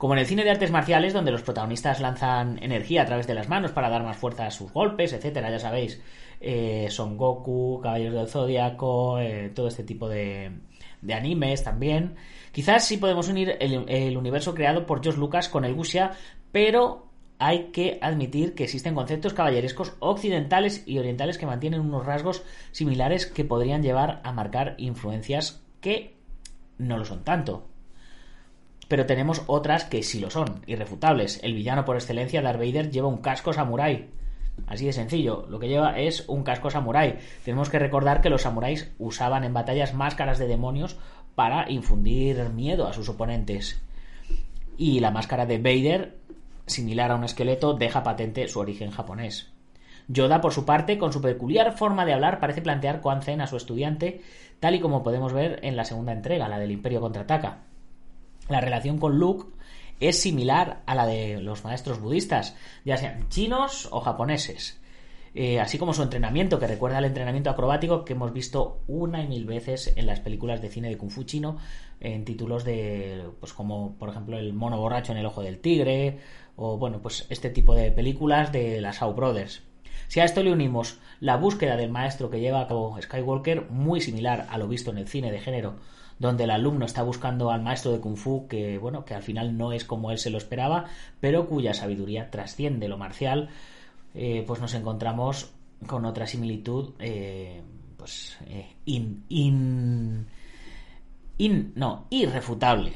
Como 0.00 0.14
en 0.14 0.20
el 0.20 0.26
cine 0.26 0.44
de 0.44 0.50
artes 0.50 0.70
marciales, 0.70 1.12
donde 1.12 1.30
los 1.30 1.42
protagonistas 1.42 2.00
lanzan 2.00 2.58
energía 2.62 3.02
a 3.02 3.04
través 3.04 3.26
de 3.26 3.34
las 3.34 3.50
manos 3.50 3.72
para 3.72 3.90
dar 3.90 4.02
más 4.02 4.16
fuerza 4.16 4.46
a 4.46 4.50
sus 4.50 4.72
golpes, 4.72 5.12
etcétera, 5.12 5.50
ya 5.50 5.58
sabéis, 5.58 6.00
eh, 6.40 6.86
Son 6.88 7.18
Goku, 7.18 7.80
Caballeros 7.82 8.14
del 8.14 8.28
Zodiaco, 8.28 9.18
eh, 9.18 9.50
todo 9.54 9.68
este 9.68 9.84
tipo 9.84 10.08
de, 10.08 10.52
animes 11.12 11.62
también. 11.62 12.14
Quizás 12.50 12.86
sí 12.86 12.96
podemos 12.96 13.28
unir 13.28 13.58
el, 13.60 14.16
universo 14.16 14.54
creado 14.54 14.86
por 14.86 15.02
George 15.02 15.20
Lucas 15.20 15.50
con 15.50 15.66
el 15.66 15.74
Gusia, 15.74 16.12
pero 16.50 17.09
hay 17.40 17.70
que 17.72 17.98
admitir 18.00 18.54
que 18.54 18.64
existen 18.64 18.94
conceptos 18.94 19.34
caballerescos 19.34 19.94
occidentales 19.98 20.84
y 20.86 20.98
orientales 20.98 21.38
que 21.38 21.46
mantienen 21.46 21.80
unos 21.80 22.06
rasgos 22.06 22.44
similares 22.70 23.26
que 23.26 23.44
podrían 23.44 23.82
llevar 23.82 24.20
a 24.22 24.32
marcar 24.32 24.76
influencias 24.78 25.60
que 25.80 26.14
no 26.78 26.96
lo 26.96 27.04
son 27.04 27.24
tanto 27.24 27.70
pero 28.90 29.06
tenemos 29.06 29.44
otras 29.46 29.84
que 29.84 30.02
sí 30.02 30.18
lo 30.18 30.30
son, 30.30 30.62
irrefutables. 30.66 31.38
El 31.44 31.54
villano 31.54 31.84
por 31.84 31.94
excelencia, 31.94 32.42
Darth 32.42 32.58
Vader, 32.58 32.90
lleva 32.90 33.06
un 33.06 33.18
casco 33.18 33.52
samurai. 33.52 34.08
Así 34.66 34.84
de 34.84 34.92
sencillo, 34.92 35.46
lo 35.48 35.60
que 35.60 35.68
lleva 35.68 36.00
es 36.00 36.28
un 36.28 36.42
casco 36.42 36.70
samurái. 36.70 37.18
Tenemos 37.44 37.70
que 37.70 37.78
recordar 37.78 38.20
que 38.20 38.30
los 38.30 38.42
samuráis 38.42 38.90
usaban 38.98 39.44
en 39.44 39.54
batallas 39.54 39.94
máscaras 39.94 40.40
de 40.40 40.48
demonios 40.48 40.96
para 41.36 41.70
infundir 41.70 42.50
miedo 42.50 42.88
a 42.88 42.92
sus 42.92 43.08
oponentes. 43.08 43.80
Y 44.76 44.98
la 44.98 45.12
máscara 45.12 45.46
de 45.46 45.58
Vader, 45.58 46.18
similar 46.66 47.10
a 47.10 47.16
un 47.16 47.24
esqueleto, 47.24 47.74
deja 47.74 48.02
patente 48.02 48.48
su 48.48 48.60
origen 48.60 48.90
japonés. 48.90 49.52
Yoda, 50.08 50.40
por 50.40 50.52
su 50.52 50.64
parte, 50.64 50.98
con 50.98 51.12
su 51.12 51.20
peculiar 51.20 51.76
forma 51.76 52.04
de 52.04 52.12
hablar, 52.12 52.40
parece 52.40 52.62
plantear 52.62 53.00
Quan 53.00 53.22
Zen 53.22 53.40
a 53.40 53.46
su 53.46 53.56
estudiante, 53.56 54.22
tal 54.58 54.74
y 54.74 54.80
como 54.80 55.02
podemos 55.02 55.32
ver 55.32 55.60
en 55.62 55.76
la 55.76 55.84
segunda 55.84 56.12
entrega, 56.12 56.48
la 56.48 56.58
del 56.58 56.72
Imperio 56.72 57.00
contraataca. 57.00 57.58
La 58.48 58.60
relación 58.60 58.98
con 58.98 59.18
Luke 59.18 59.54
es 60.00 60.20
similar 60.20 60.82
a 60.86 60.94
la 60.94 61.06
de 61.06 61.40
los 61.40 61.62
maestros 61.62 62.00
budistas, 62.00 62.56
ya 62.84 62.96
sean 62.96 63.28
chinos 63.28 63.88
o 63.92 64.00
japoneses. 64.00 64.79
Eh, 65.34 65.60
así 65.60 65.78
como 65.78 65.94
su 65.94 66.02
entrenamiento, 66.02 66.58
que 66.58 66.66
recuerda 66.66 66.98
al 66.98 67.04
entrenamiento 67.04 67.50
acrobático 67.50 68.04
que 68.04 68.14
hemos 68.14 68.32
visto 68.32 68.82
una 68.88 69.22
y 69.22 69.28
mil 69.28 69.44
veces 69.44 69.92
en 69.96 70.06
las 70.06 70.20
películas 70.20 70.60
de 70.60 70.68
cine 70.68 70.88
de 70.88 70.98
Kung 70.98 71.10
Fu 71.10 71.22
chino, 71.22 71.58
en 72.00 72.24
títulos 72.24 72.64
de, 72.64 73.28
pues 73.38 73.52
como 73.52 73.96
por 73.96 74.08
ejemplo 74.08 74.38
El 74.38 74.52
mono 74.52 74.78
borracho 74.78 75.12
en 75.12 75.18
el 75.18 75.26
ojo 75.26 75.42
del 75.42 75.60
tigre, 75.60 76.18
o 76.56 76.78
bueno, 76.78 77.00
pues 77.00 77.26
este 77.30 77.50
tipo 77.50 77.74
de 77.74 77.92
películas 77.92 78.50
de 78.50 78.80
las 78.80 78.98
Shaw 78.98 79.14
Brothers. 79.14 79.62
Si 80.08 80.18
a 80.18 80.24
esto 80.24 80.42
le 80.42 80.52
unimos 80.52 80.98
la 81.20 81.36
búsqueda 81.36 81.76
del 81.76 81.90
maestro 81.90 82.30
que 82.30 82.40
lleva 82.40 82.62
a 82.62 82.66
cabo 82.66 83.00
Skywalker, 83.00 83.70
muy 83.70 84.00
similar 84.00 84.48
a 84.50 84.58
lo 84.58 84.66
visto 84.66 84.90
en 84.90 84.98
el 84.98 85.06
cine 85.06 85.30
de 85.30 85.38
género, 85.38 85.76
donde 86.18 86.44
el 86.44 86.50
alumno 86.50 86.84
está 86.84 87.02
buscando 87.02 87.52
al 87.52 87.62
maestro 87.62 87.92
de 87.92 88.00
Kung 88.00 88.16
Fu 88.16 88.48
que, 88.48 88.78
bueno, 88.78 89.04
que 89.04 89.14
al 89.14 89.22
final 89.22 89.56
no 89.56 89.72
es 89.72 89.84
como 89.84 90.10
él 90.10 90.18
se 90.18 90.30
lo 90.30 90.38
esperaba, 90.38 90.86
pero 91.20 91.46
cuya 91.46 91.74
sabiduría 91.74 92.30
trasciende 92.30 92.88
lo 92.88 92.98
marcial, 92.98 93.50
eh, 94.14 94.44
pues 94.46 94.60
nos 94.60 94.74
encontramos 94.74 95.52
con 95.86 96.04
otra 96.04 96.26
similitud, 96.26 96.94
eh, 96.98 97.62
pues, 97.96 98.36
eh, 98.46 98.76
in, 98.86 99.24
in, 99.28 100.26
in, 101.38 101.72
no, 101.74 102.06
irrefutable. 102.10 102.92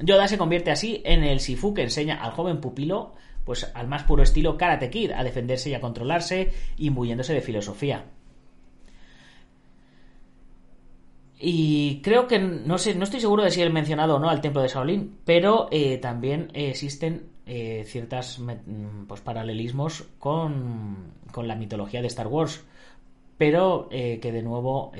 Yoda 0.00 0.28
se 0.28 0.38
convierte 0.38 0.70
así 0.70 1.02
en 1.04 1.24
el 1.24 1.40
Sifu 1.40 1.72
que 1.72 1.82
enseña 1.82 2.22
al 2.22 2.32
joven 2.32 2.60
pupilo 2.60 3.14
pues 3.46 3.70
al 3.74 3.86
más 3.86 4.02
puro 4.02 4.24
estilo 4.24 4.58
Karate 4.58 4.90
Kid, 4.90 5.12
a 5.12 5.22
defenderse 5.22 5.70
y 5.70 5.74
a 5.74 5.80
controlarse, 5.80 6.52
imbuyéndose 6.78 7.32
de 7.32 7.40
filosofía. 7.40 8.04
Y 11.38 12.00
creo 12.02 12.26
que, 12.26 12.40
no 12.40 12.76
sé, 12.76 12.96
no 12.96 13.04
estoy 13.04 13.20
seguro 13.20 13.44
de 13.44 13.52
si 13.52 13.62
he 13.62 13.70
mencionado 13.70 14.16
o 14.16 14.18
no 14.18 14.28
al 14.28 14.40
templo 14.40 14.62
de 14.62 14.68
Shaolin, 14.68 15.18
pero 15.24 15.68
eh, 15.70 15.98
también 15.98 16.50
existen 16.54 17.28
eh, 17.46 17.84
ciertos 17.86 18.40
pues, 19.06 19.20
paralelismos 19.20 20.04
con, 20.18 21.12
con, 21.32 21.48
la 21.48 21.54
mitología 21.54 22.02
de 22.02 22.08
Star 22.08 22.26
Wars, 22.26 22.64
pero 23.38 23.88
eh, 23.90 24.18
que 24.20 24.32
de 24.32 24.42
nuevo 24.42 24.92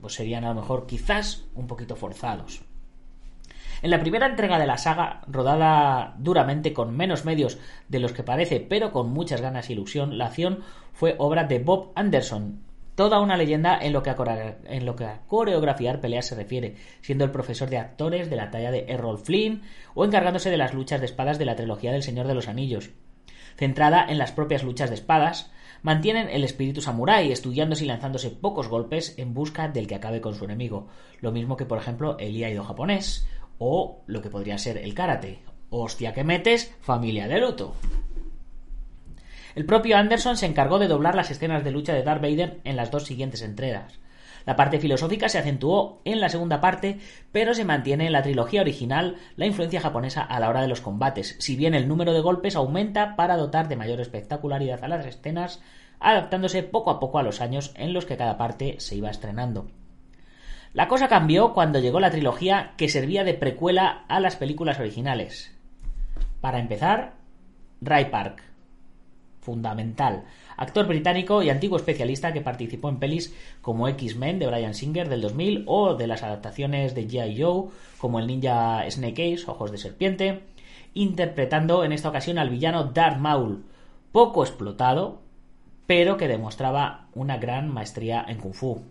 pues 0.00 0.14
serían 0.14 0.44
a 0.44 0.48
lo 0.48 0.60
mejor 0.60 0.86
quizás 0.86 1.46
un 1.54 1.66
poquito 1.66 1.96
forzados. 1.96 2.62
En 3.84 3.90
la 3.90 4.00
primera 4.00 4.26
entrega 4.26 4.58
de 4.58 4.66
la 4.66 4.78
saga, 4.78 5.20
rodada 5.28 6.14
duramente 6.18 6.72
con 6.72 6.96
menos 6.96 7.26
medios 7.26 7.58
de 7.88 7.98
los 7.98 8.12
que 8.12 8.22
parece, 8.22 8.60
pero 8.60 8.92
con 8.92 9.10
muchas 9.10 9.42
ganas 9.42 9.68
e 9.68 9.74
ilusión, 9.74 10.16
la 10.16 10.26
acción 10.26 10.60
fue 10.92 11.16
obra 11.18 11.44
de 11.44 11.58
Bob 11.58 11.92
Anderson, 11.94 12.60
toda 12.94 13.20
una 13.20 13.36
leyenda 13.36 13.78
en 13.80 13.92
lo, 13.92 14.02
que 14.02 14.10
a, 14.10 14.56
en 14.64 14.86
lo 14.86 14.96
que 14.96 15.06
coreografiar 15.26 16.00
peleas 16.00 16.26
se 16.26 16.34
refiere, 16.34 16.76
siendo 17.00 17.24
el 17.24 17.30
profesor 17.30 17.68
de 17.70 17.78
actores 17.78 18.30
de 18.30 18.36
la 18.36 18.50
talla 18.50 18.70
de 18.70 18.86
Errol 18.88 19.18
Flynn 19.18 19.62
o 19.94 20.04
encargándose 20.04 20.50
de 20.50 20.56
las 20.56 20.74
luchas 20.74 21.00
de 21.00 21.06
espadas 21.06 21.38
de 21.38 21.44
la 21.44 21.56
trilogía 21.56 21.92
del 21.92 22.02
Señor 22.02 22.26
de 22.26 22.34
los 22.34 22.48
Anillos. 22.48 22.90
Centrada 23.56 24.04
en 24.08 24.18
las 24.18 24.32
propias 24.32 24.64
luchas 24.64 24.90
de 24.90 24.96
espadas, 24.96 25.50
mantienen 25.82 26.28
el 26.28 26.44
espíritu 26.44 26.80
samurái, 26.80 27.30
estudiándose 27.30 27.84
y 27.84 27.88
lanzándose 27.88 28.30
pocos 28.30 28.68
golpes 28.68 29.14
en 29.18 29.34
busca 29.34 29.68
del 29.68 29.86
que 29.86 29.94
acabe 29.94 30.20
con 30.20 30.34
su 30.34 30.44
enemigo, 30.44 30.88
lo 31.20 31.30
mismo 31.30 31.56
que 31.56 31.66
por 31.66 31.78
ejemplo 31.78 32.16
el 32.18 32.34
iaido 32.34 32.64
japonés, 32.64 33.28
o 33.58 34.02
lo 34.06 34.22
que 34.22 34.30
podría 34.30 34.58
ser 34.58 34.78
el 34.78 34.94
karate. 34.94 35.40
Hostia 35.70 36.12
que 36.12 36.24
metes, 36.24 36.74
familia 36.80 37.28
de 37.28 37.38
luto. 37.38 37.74
El 39.54 39.66
propio 39.66 39.96
Anderson 39.96 40.36
se 40.36 40.46
encargó 40.46 40.78
de 40.78 40.88
doblar 40.88 41.14
las 41.14 41.30
escenas 41.30 41.62
de 41.62 41.70
lucha 41.70 41.94
de 41.94 42.02
Darth 42.02 42.22
Vader 42.22 42.60
en 42.64 42.76
las 42.76 42.90
dos 42.90 43.04
siguientes 43.04 43.42
entregas. 43.42 44.00
La 44.46 44.56
parte 44.56 44.78
filosófica 44.78 45.28
se 45.28 45.38
acentuó 45.38 46.02
en 46.04 46.20
la 46.20 46.28
segunda 46.28 46.60
parte, 46.60 46.98
pero 47.32 47.54
se 47.54 47.64
mantiene 47.64 48.06
en 48.06 48.12
la 48.12 48.22
trilogía 48.22 48.60
original 48.60 49.16
la 49.36 49.46
influencia 49.46 49.80
japonesa 49.80 50.22
a 50.22 50.38
la 50.38 50.50
hora 50.50 50.60
de 50.60 50.68
los 50.68 50.80
combates, 50.80 51.36
si 51.38 51.56
bien 51.56 51.74
el 51.74 51.88
número 51.88 52.12
de 52.12 52.20
golpes 52.20 52.56
aumenta 52.56 53.16
para 53.16 53.36
dotar 53.36 53.68
de 53.68 53.76
mayor 53.76 54.00
espectacularidad 54.00 54.84
a 54.84 54.88
las 54.88 55.06
escenas, 55.06 55.62
adaptándose 55.98 56.62
poco 56.62 56.90
a 56.90 57.00
poco 57.00 57.18
a 57.18 57.22
los 57.22 57.40
años 57.40 57.72
en 57.76 57.94
los 57.94 58.04
que 58.04 58.18
cada 58.18 58.36
parte 58.36 58.76
se 58.80 58.96
iba 58.96 59.08
estrenando. 59.08 59.68
La 60.74 60.88
cosa 60.88 61.08
cambió 61.08 61.54
cuando 61.54 61.78
llegó 61.78 62.00
la 62.00 62.10
trilogía 62.10 62.72
que 62.76 62.88
servía 62.88 63.24
de 63.24 63.34
precuela 63.34 64.04
a 64.08 64.20
las 64.20 64.36
películas 64.36 64.78
originales. 64.78 65.56
Para 66.40 66.58
empezar, 66.58 67.14
Ray 67.80 68.06
Park. 68.06 68.53
Fundamental. 69.44 70.24
Actor 70.56 70.86
británico 70.86 71.42
y 71.42 71.50
antiguo 71.50 71.76
especialista 71.76 72.32
que 72.32 72.40
participó 72.40 72.88
en 72.88 72.98
pelis 72.98 73.34
como 73.60 73.88
X-Men 73.88 74.38
de 74.38 74.46
Brian 74.46 74.72
Singer 74.72 75.08
del 75.08 75.20
2000 75.20 75.64
o 75.66 75.94
de 75.94 76.06
las 76.06 76.22
adaptaciones 76.22 76.94
de 76.94 77.06
G.I. 77.06 77.42
Joe 77.42 77.68
como 77.98 78.18
el 78.18 78.26
ninja 78.26 78.88
Snake 78.90 79.22
Eyes, 79.22 79.46
Ojos 79.48 79.70
de 79.70 79.78
Serpiente, 79.78 80.40
interpretando 80.94 81.84
en 81.84 81.92
esta 81.92 82.08
ocasión 82.08 82.38
al 82.38 82.48
villano 82.48 82.84
Darth 82.84 83.18
Maul, 83.18 83.64
poco 84.12 84.42
explotado, 84.42 85.20
pero 85.86 86.16
que 86.16 86.28
demostraba 86.28 87.08
una 87.14 87.36
gran 87.36 87.68
maestría 87.68 88.24
en 88.26 88.38
Kung 88.38 88.54
Fu. 88.54 88.82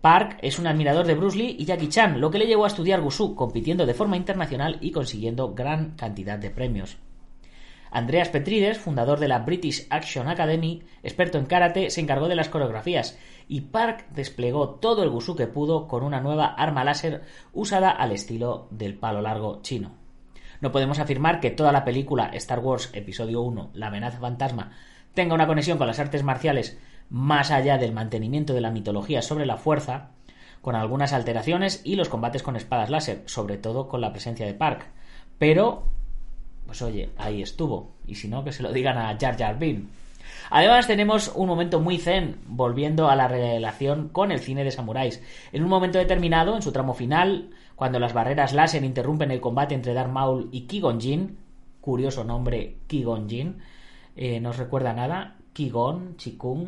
Park 0.00 0.38
es 0.40 0.60
un 0.60 0.68
admirador 0.68 1.04
de 1.04 1.16
Bruce 1.16 1.36
Lee 1.36 1.56
y 1.58 1.64
Jackie 1.64 1.88
Chan, 1.88 2.20
lo 2.20 2.30
que 2.30 2.38
le 2.38 2.46
llevó 2.46 2.64
a 2.64 2.68
estudiar 2.68 3.00
Wushu, 3.00 3.34
compitiendo 3.34 3.86
de 3.86 3.94
forma 3.94 4.16
internacional 4.16 4.78
y 4.80 4.92
consiguiendo 4.92 5.52
gran 5.52 5.96
cantidad 5.96 6.38
de 6.38 6.50
premios. 6.50 6.96
Andreas 7.96 8.28
Petrides, 8.28 8.76
fundador 8.76 9.18
de 9.18 9.26
la 9.26 9.38
British 9.38 9.86
Action 9.88 10.28
Academy, 10.28 10.82
experto 11.02 11.38
en 11.38 11.46
karate, 11.46 11.88
se 11.88 12.02
encargó 12.02 12.28
de 12.28 12.34
las 12.34 12.50
coreografías 12.50 13.18
y 13.48 13.62
Park 13.62 14.08
desplegó 14.10 14.68
todo 14.68 15.02
el 15.02 15.08
Wushu 15.08 15.34
que 15.34 15.46
pudo 15.46 15.88
con 15.88 16.02
una 16.02 16.20
nueva 16.20 16.44
arma 16.44 16.84
láser 16.84 17.22
usada 17.54 17.88
al 17.88 18.12
estilo 18.12 18.68
del 18.70 18.98
palo 18.98 19.22
largo 19.22 19.62
chino. 19.62 19.94
No 20.60 20.72
podemos 20.72 20.98
afirmar 20.98 21.40
que 21.40 21.50
toda 21.50 21.72
la 21.72 21.86
película 21.86 22.26
Star 22.34 22.58
Wars 22.58 22.90
Episodio 22.92 23.40
1, 23.40 23.70
La 23.72 23.86
amenaza 23.86 24.18
fantasma, 24.18 24.72
tenga 25.14 25.34
una 25.34 25.46
conexión 25.46 25.78
con 25.78 25.86
las 25.86 25.98
artes 25.98 26.22
marciales 26.22 26.78
más 27.08 27.50
allá 27.50 27.78
del 27.78 27.94
mantenimiento 27.94 28.52
de 28.52 28.60
la 28.60 28.72
mitología 28.72 29.22
sobre 29.22 29.46
la 29.46 29.56
fuerza, 29.56 30.10
con 30.60 30.74
algunas 30.74 31.14
alteraciones 31.14 31.80
y 31.82 31.96
los 31.96 32.10
combates 32.10 32.42
con 32.42 32.56
espadas 32.56 32.90
láser, 32.90 33.22
sobre 33.24 33.56
todo 33.56 33.88
con 33.88 34.02
la 34.02 34.12
presencia 34.12 34.44
de 34.44 34.52
Park. 34.52 34.86
Pero, 35.38 35.95
pues 36.66 36.82
oye, 36.82 37.10
ahí 37.16 37.42
estuvo. 37.42 37.92
Y 38.06 38.14
si 38.16 38.28
no, 38.28 38.44
que 38.44 38.52
se 38.52 38.62
lo 38.62 38.72
digan 38.72 38.98
a 38.98 39.16
Jar 39.18 39.38
Jar 39.38 39.58
Binks. 39.58 39.88
Además 40.50 40.86
tenemos 40.86 41.32
un 41.34 41.48
momento 41.48 41.80
muy 41.80 41.98
zen, 41.98 42.36
volviendo 42.46 43.08
a 43.08 43.16
la 43.16 43.28
relación 43.28 44.08
con 44.08 44.30
el 44.30 44.40
cine 44.40 44.64
de 44.64 44.70
samuráis. 44.70 45.22
En 45.52 45.62
un 45.62 45.68
momento 45.68 45.98
determinado, 45.98 46.54
en 46.54 46.62
su 46.62 46.72
tramo 46.72 46.94
final, 46.94 47.50
cuando 47.74 47.98
las 47.98 48.12
barreras 48.12 48.52
láser 48.52 48.84
interrumpen 48.84 49.30
el 49.30 49.40
combate 49.40 49.74
entre 49.74 49.94
Darth 49.94 50.10
Maul 50.10 50.48
y 50.52 50.66
Qui-Gon 50.66 51.00
Jinn, 51.00 51.38
curioso 51.80 52.24
nombre 52.24 52.76
Qui-Gon 52.88 53.28
Jinn, 53.28 53.58
eh, 54.16 54.40
no 54.40 54.52
recuerda 54.52 54.92
nada, 54.92 55.36
Qui-Gon, 55.52 56.16
Chikung. 56.16 56.66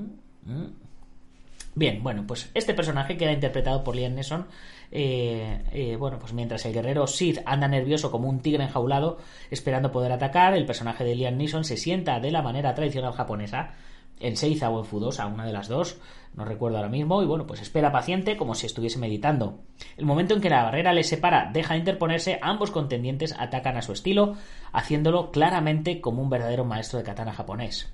Bien, 1.74 2.02
bueno, 2.02 2.24
pues 2.26 2.50
este 2.54 2.74
personaje 2.74 3.16
queda 3.16 3.32
interpretado 3.32 3.84
por 3.84 3.94
Liam 3.94 4.14
Neeson. 4.14 4.46
Eh, 4.90 5.64
eh, 5.72 5.96
bueno, 5.96 6.18
pues 6.18 6.32
mientras 6.32 6.64
el 6.64 6.72
guerrero 6.72 7.06
Sith 7.06 7.40
anda 7.44 7.68
nervioso 7.68 8.10
como 8.10 8.28
un 8.28 8.40
tigre 8.40 8.64
enjaulado, 8.64 9.18
esperando 9.50 9.92
poder 9.92 10.12
atacar, 10.12 10.54
el 10.54 10.66
personaje 10.66 11.04
de 11.04 11.14
Liam 11.14 11.36
Neeson 11.36 11.64
se 11.64 11.76
sienta 11.76 12.20
de 12.20 12.30
la 12.30 12.42
manera 12.42 12.74
tradicional 12.74 13.12
japonesa, 13.12 13.74
en 14.20 14.36
Seiza 14.36 14.70
o 14.70 14.80
en 14.80 14.84
Fudosa, 14.84 15.26
una 15.26 15.46
de 15.46 15.52
las 15.52 15.68
dos, 15.68 15.98
no 16.34 16.44
recuerdo 16.44 16.78
ahora 16.78 16.88
mismo, 16.88 17.22
y 17.22 17.26
bueno, 17.26 17.46
pues 17.46 17.60
espera 17.60 17.92
paciente 17.92 18.36
como 18.36 18.54
si 18.54 18.66
estuviese 18.66 18.98
meditando. 18.98 19.60
El 19.96 20.06
momento 20.06 20.34
en 20.34 20.40
que 20.40 20.50
la 20.50 20.64
barrera 20.64 20.92
les 20.92 21.08
separa 21.08 21.50
deja 21.52 21.74
de 21.74 21.80
interponerse, 21.80 22.38
ambos 22.42 22.70
contendientes 22.70 23.34
atacan 23.38 23.76
a 23.76 23.82
su 23.82 23.92
estilo, 23.92 24.36
haciéndolo 24.72 25.30
claramente 25.30 26.00
como 26.00 26.22
un 26.22 26.30
verdadero 26.30 26.64
maestro 26.64 26.98
de 26.98 27.04
katana 27.04 27.32
japonés. 27.32 27.92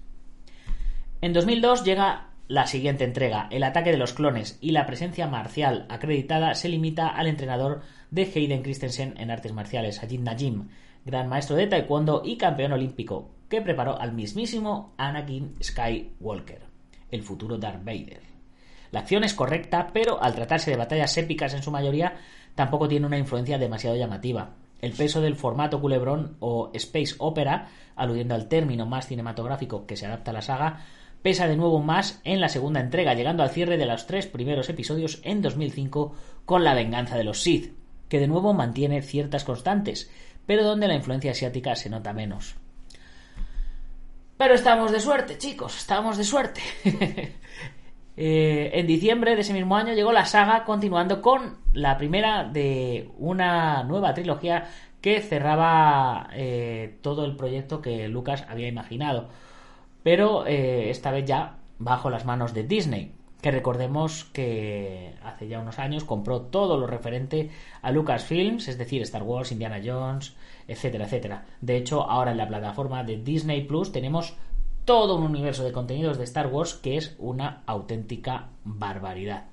En 1.20 1.32
2002 1.32 1.84
llega 1.84 2.33
la 2.46 2.66
siguiente 2.66 3.04
entrega, 3.04 3.48
el 3.50 3.62
ataque 3.62 3.90
de 3.90 3.96
los 3.96 4.12
clones 4.12 4.58
y 4.60 4.72
la 4.72 4.86
presencia 4.86 5.26
marcial 5.26 5.86
acreditada 5.88 6.54
se 6.54 6.68
limita 6.68 7.08
al 7.08 7.26
entrenador 7.26 7.80
de 8.10 8.22
Hayden 8.22 8.62
Christensen 8.62 9.14
en 9.16 9.30
artes 9.30 9.52
marciales, 9.52 10.02
Ajit 10.02 10.20
Najim, 10.20 10.68
gran 11.06 11.28
maestro 11.28 11.56
de 11.56 11.66
taekwondo 11.66 12.22
y 12.24 12.36
campeón 12.36 12.72
olímpico, 12.72 13.30
que 13.48 13.62
preparó 13.62 13.98
al 13.98 14.12
mismísimo 14.12 14.94
Anakin 14.98 15.54
Skywalker, 15.62 16.62
el 17.10 17.22
futuro 17.22 17.56
Darth 17.56 17.84
Vader. 17.84 18.20
La 18.90 19.00
acción 19.00 19.24
es 19.24 19.34
correcta, 19.34 19.90
pero 19.92 20.22
al 20.22 20.34
tratarse 20.34 20.70
de 20.70 20.76
batallas 20.76 21.16
épicas 21.16 21.54
en 21.54 21.62
su 21.62 21.70
mayoría, 21.70 22.14
tampoco 22.54 22.88
tiene 22.88 23.06
una 23.06 23.18
influencia 23.18 23.58
demasiado 23.58 23.96
llamativa. 23.96 24.54
El 24.80 24.92
peso 24.92 25.20
del 25.20 25.34
formato 25.34 25.80
culebrón 25.80 26.36
o 26.40 26.70
space 26.74 27.14
opera, 27.18 27.68
aludiendo 27.96 28.34
al 28.34 28.48
término 28.48 28.86
más 28.86 29.08
cinematográfico 29.08 29.86
que 29.86 29.96
se 29.96 30.06
adapta 30.06 30.30
a 30.30 30.34
la 30.34 30.42
saga, 30.42 30.84
pesa 31.24 31.48
de 31.48 31.56
nuevo 31.56 31.80
más 31.80 32.20
en 32.24 32.38
la 32.38 32.50
segunda 32.50 32.80
entrega, 32.80 33.14
llegando 33.14 33.42
al 33.42 33.48
cierre 33.48 33.78
de 33.78 33.86
los 33.86 34.06
tres 34.06 34.26
primeros 34.26 34.68
episodios 34.68 35.22
en 35.24 35.40
2005 35.40 36.14
con 36.44 36.64
La 36.64 36.74
venganza 36.74 37.16
de 37.16 37.24
los 37.24 37.40
Sith, 37.40 37.72
que 38.10 38.20
de 38.20 38.28
nuevo 38.28 38.52
mantiene 38.52 39.00
ciertas 39.00 39.42
constantes, 39.42 40.12
pero 40.44 40.64
donde 40.64 40.86
la 40.86 40.96
influencia 40.96 41.30
asiática 41.30 41.76
se 41.76 41.88
nota 41.88 42.12
menos. 42.12 42.56
Pero 44.36 44.52
estamos 44.52 44.92
de 44.92 45.00
suerte, 45.00 45.38
chicos, 45.38 45.78
estamos 45.78 46.18
de 46.18 46.24
suerte. 46.24 46.60
Eh, 48.16 48.70
en 48.74 48.86
diciembre 48.86 49.34
de 49.34 49.40
ese 49.40 49.52
mismo 49.52 49.76
año 49.76 49.92
llegó 49.92 50.12
la 50.12 50.24
saga 50.24 50.62
continuando 50.62 51.20
con 51.20 51.58
la 51.72 51.98
primera 51.98 52.44
de 52.44 53.10
una 53.18 53.82
nueva 53.82 54.14
trilogía 54.14 54.68
que 55.00 55.20
cerraba 55.20 56.30
eh, 56.32 56.96
todo 57.02 57.24
el 57.24 57.34
proyecto 57.34 57.82
que 57.82 58.06
Lucas 58.06 58.46
había 58.48 58.68
imaginado. 58.68 59.30
Pero 60.04 60.46
eh, 60.46 60.90
esta 60.90 61.10
vez 61.10 61.24
ya 61.24 61.56
bajo 61.80 62.10
las 62.10 62.24
manos 62.24 62.54
de 62.54 62.62
Disney 62.62 63.12
que 63.44 63.50
recordemos 63.50 64.24
que 64.32 65.12
hace 65.22 65.48
ya 65.48 65.58
unos 65.58 65.78
años 65.78 66.04
compró 66.04 66.40
todo 66.40 66.78
lo 66.78 66.86
referente 66.86 67.50
a 67.82 67.90
Lucasfilms, 67.90 68.68
es 68.68 68.78
decir, 68.78 69.02
Star 69.02 69.22
Wars, 69.22 69.52
Indiana 69.52 69.82
Jones, 69.84 70.34
etcétera, 70.66 71.04
etcétera. 71.04 71.44
De 71.60 71.76
hecho, 71.76 72.08
ahora 72.08 72.30
en 72.30 72.38
la 72.38 72.48
plataforma 72.48 73.04
de 73.04 73.18
Disney 73.18 73.64
Plus 73.64 73.92
tenemos 73.92 74.34
todo 74.86 75.16
un 75.16 75.24
universo 75.24 75.62
de 75.62 75.72
contenidos 75.72 76.16
de 76.16 76.24
Star 76.24 76.46
Wars 76.46 76.72
que 76.72 76.96
es 76.96 77.16
una 77.18 77.64
auténtica 77.66 78.48
barbaridad. 78.64 79.44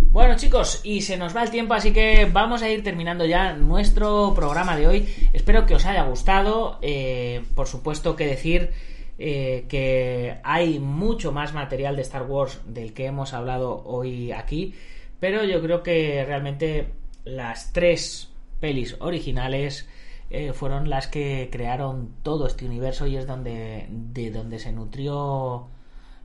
Bueno 0.00 0.34
chicos, 0.36 0.80
y 0.82 1.02
se 1.02 1.18
nos 1.18 1.36
va 1.36 1.42
el 1.42 1.50
tiempo, 1.50 1.74
así 1.74 1.92
que 1.92 2.26
vamos 2.32 2.62
a 2.62 2.70
ir 2.70 2.82
terminando 2.82 3.26
ya 3.26 3.52
nuestro 3.52 4.32
programa 4.34 4.74
de 4.74 4.86
hoy. 4.86 5.08
Espero 5.34 5.66
que 5.66 5.74
os 5.74 5.84
haya 5.84 6.04
gustado. 6.04 6.78
Eh, 6.80 7.44
por 7.54 7.66
supuesto 7.66 8.16
que 8.16 8.26
decir 8.26 8.70
eh, 9.24 9.66
que 9.68 10.40
hay 10.42 10.80
mucho 10.80 11.30
más 11.30 11.54
material 11.54 11.94
de 11.94 12.02
Star 12.02 12.24
Wars 12.24 12.60
del 12.66 12.92
que 12.92 13.06
hemos 13.06 13.34
hablado 13.34 13.84
hoy 13.84 14.32
aquí, 14.32 14.74
pero 15.20 15.44
yo 15.44 15.62
creo 15.62 15.84
que 15.84 16.24
realmente 16.24 16.88
las 17.24 17.72
tres 17.72 18.32
pelis 18.58 18.96
originales 18.98 19.88
eh, 20.28 20.52
fueron 20.52 20.90
las 20.90 21.06
que 21.06 21.48
crearon 21.52 22.16
todo 22.24 22.48
este 22.48 22.66
universo 22.66 23.06
y 23.06 23.14
es 23.14 23.28
donde 23.28 23.86
de 23.90 24.32
donde 24.32 24.58
se 24.58 24.72
nutrió 24.72 25.68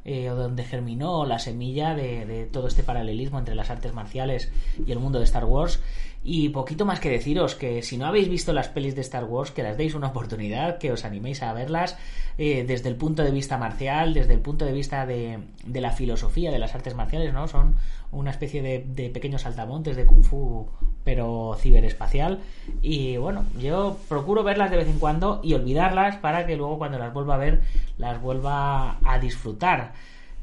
eh, 0.03 0.31
o 0.31 0.35
donde 0.35 0.63
germinó 0.63 1.23
la 1.27 1.37
semilla 1.37 1.93
de, 1.93 2.49
todo 2.51 2.67
este 2.67 2.81
paralelismo 2.81 3.37
entre 3.37 3.53
las 3.53 3.69
artes 3.69 3.93
marciales 3.93 4.51
y 4.87 4.91
el 4.91 4.97
mundo 4.97 5.19
de 5.19 5.25
Star 5.25 5.45
Wars. 5.45 5.81
Y 6.29 6.49
poquito 6.49 6.83
más 6.83 6.99
que 6.99 7.09
deciros 7.09 7.55
que 7.55 7.81
si 7.81 7.97
no 7.97 8.05
habéis 8.05 8.27
visto 8.27 8.51
las 8.51 8.67
pelis 8.67 8.95
de 8.95 9.01
Star 9.01 9.23
Wars, 9.23 9.51
que 9.51 9.63
las 9.63 9.77
deis 9.77 9.95
una 9.95 10.07
oportunidad, 10.07 10.77
que 10.77 10.91
os 10.91 11.05
animéis 11.05 11.41
a 11.41 11.53
verlas 11.53 11.97
eh, 12.37 12.65
desde 12.67 12.89
el 12.89 12.97
punto 12.97 13.23
de 13.23 13.31
vista 13.31 13.57
marcial, 13.57 14.13
desde 14.13 14.33
el 14.33 14.41
punto 14.41 14.65
de 14.65 14.73
vista 14.73 15.05
de, 15.05 15.39
de 15.65 15.79
la 15.79 15.93
filosofía 15.93 16.51
de 16.51 16.59
las 16.59 16.75
artes 16.75 16.95
marciales, 16.95 17.33
¿no? 17.33 17.47
Son 17.47 17.75
una 18.11 18.29
especie 18.29 18.61
de, 18.61 18.83
de 18.85 19.09
pequeños 19.09 19.43
saltamontes 19.43 19.95
de 19.95 20.05
kung 20.05 20.21
fu 20.21 20.67
pero 21.05 21.55
ciberespacial. 21.61 22.41
Y 22.81 23.15
bueno 23.15 23.45
yo 23.57 23.97
procuro 24.09 24.43
verlas 24.43 24.69
de 24.69 24.75
vez 24.75 24.89
en 24.89 24.99
cuando 24.99 25.39
y 25.45 25.53
olvidarlas 25.53 26.17
para 26.17 26.45
que 26.45 26.57
luego 26.57 26.77
cuando 26.77 26.99
las 26.99 27.13
vuelva 27.13 27.35
a 27.35 27.37
ver 27.37 27.61
las 27.97 28.21
vuelva 28.21 28.97
a 29.05 29.17
disfrutar. 29.17 29.93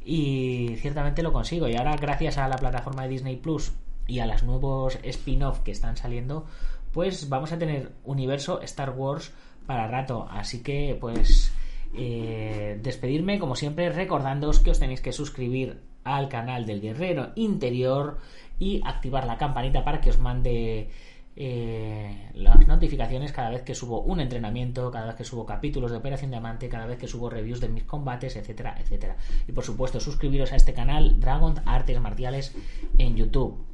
Y 0.02 0.76
ciertamente 0.78 1.22
lo 1.22 1.34
consigo. 1.34 1.68
Y 1.68 1.76
ahora 1.76 1.94
gracias 1.96 2.38
a 2.38 2.48
la 2.48 2.56
plataforma 2.56 3.02
de 3.02 3.10
Disney 3.10 3.36
Plus 3.36 3.72
y 4.06 4.18
a 4.20 4.26
los 4.26 4.42
nuevos 4.42 4.98
spin-off 5.02 5.60
que 5.60 5.70
están 5.70 5.96
saliendo 5.96 6.46
pues 6.92 7.28
vamos 7.28 7.52
a 7.52 7.58
tener 7.58 7.92
universo 8.04 8.60
Star 8.62 8.90
Wars 8.90 9.32
para 9.66 9.88
rato 9.88 10.28
así 10.30 10.62
que 10.62 10.96
pues 11.00 11.52
eh, 11.94 12.78
despedirme 12.82 13.38
como 13.38 13.56
siempre 13.56 13.90
recordándoos 13.90 14.60
que 14.60 14.70
os 14.70 14.78
tenéis 14.78 15.00
que 15.00 15.12
suscribir 15.12 15.80
al 16.04 16.28
canal 16.28 16.66
del 16.66 16.80
Guerrero 16.80 17.30
Interior 17.34 18.18
y 18.58 18.80
activar 18.84 19.26
la 19.26 19.38
campanita 19.38 19.84
para 19.84 20.00
que 20.00 20.10
os 20.10 20.18
mande 20.18 20.88
eh, 21.36 22.30
las 22.34 22.68
notificaciones 22.68 23.32
cada 23.32 23.50
vez 23.50 23.62
que 23.62 23.74
subo 23.74 24.02
un 24.02 24.20
entrenamiento, 24.20 24.90
cada 24.90 25.06
vez 25.06 25.16
que 25.16 25.24
subo 25.24 25.44
capítulos 25.44 25.90
de 25.90 25.96
Operación 25.96 26.30
Diamante, 26.30 26.68
cada 26.68 26.86
vez 26.86 26.98
que 26.98 27.08
subo 27.08 27.28
reviews 27.28 27.60
de 27.60 27.68
mis 27.68 27.84
combates, 27.84 28.36
etcétera, 28.36 28.76
etcétera. 28.78 29.16
Y 29.48 29.52
por 29.52 29.64
supuesto, 29.64 29.98
suscribiros 29.98 30.52
a 30.52 30.56
este 30.56 30.74
canal 30.74 31.18
Dragon 31.18 31.54
Artes 31.64 32.00
Marciales 32.00 32.54
en 32.98 33.16
YouTube. 33.16 33.73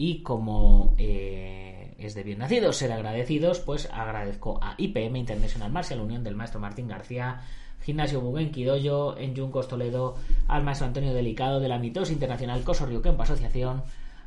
Y 0.00 0.22
como 0.22 0.94
eh, 0.96 1.92
es 1.98 2.14
de 2.14 2.22
bien 2.22 2.38
nacidos 2.38 2.76
ser 2.76 2.92
agradecidos, 2.92 3.58
pues 3.58 3.90
agradezco 3.92 4.60
a 4.62 4.76
IPM 4.78 5.16
International 5.16 5.72
Martial 5.72 6.00
Unión 6.00 6.22
del 6.22 6.36
maestro 6.36 6.60
Martín 6.60 6.86
García, 6.86 7.40
Gimnasio 7.82 8.20
Mugen 8.20 8.52
Kidoyo, 8.52 9.18
en 9.18 9.36
Juncos 9.36 9.66
Toledo, 9.66 10.14
al 10.46 10.62
maestro 10.62 10.86
Antonio 10.86 11.12
Delicado 11.12 11.58
de 11.58 11.66
la 11.66 11.80
Mitos 11.80 12.12
Internacional 12.12 12.62
Coso 12.62 12.86
Kempo 13.02 13.24
Asociación, 13.24 13.82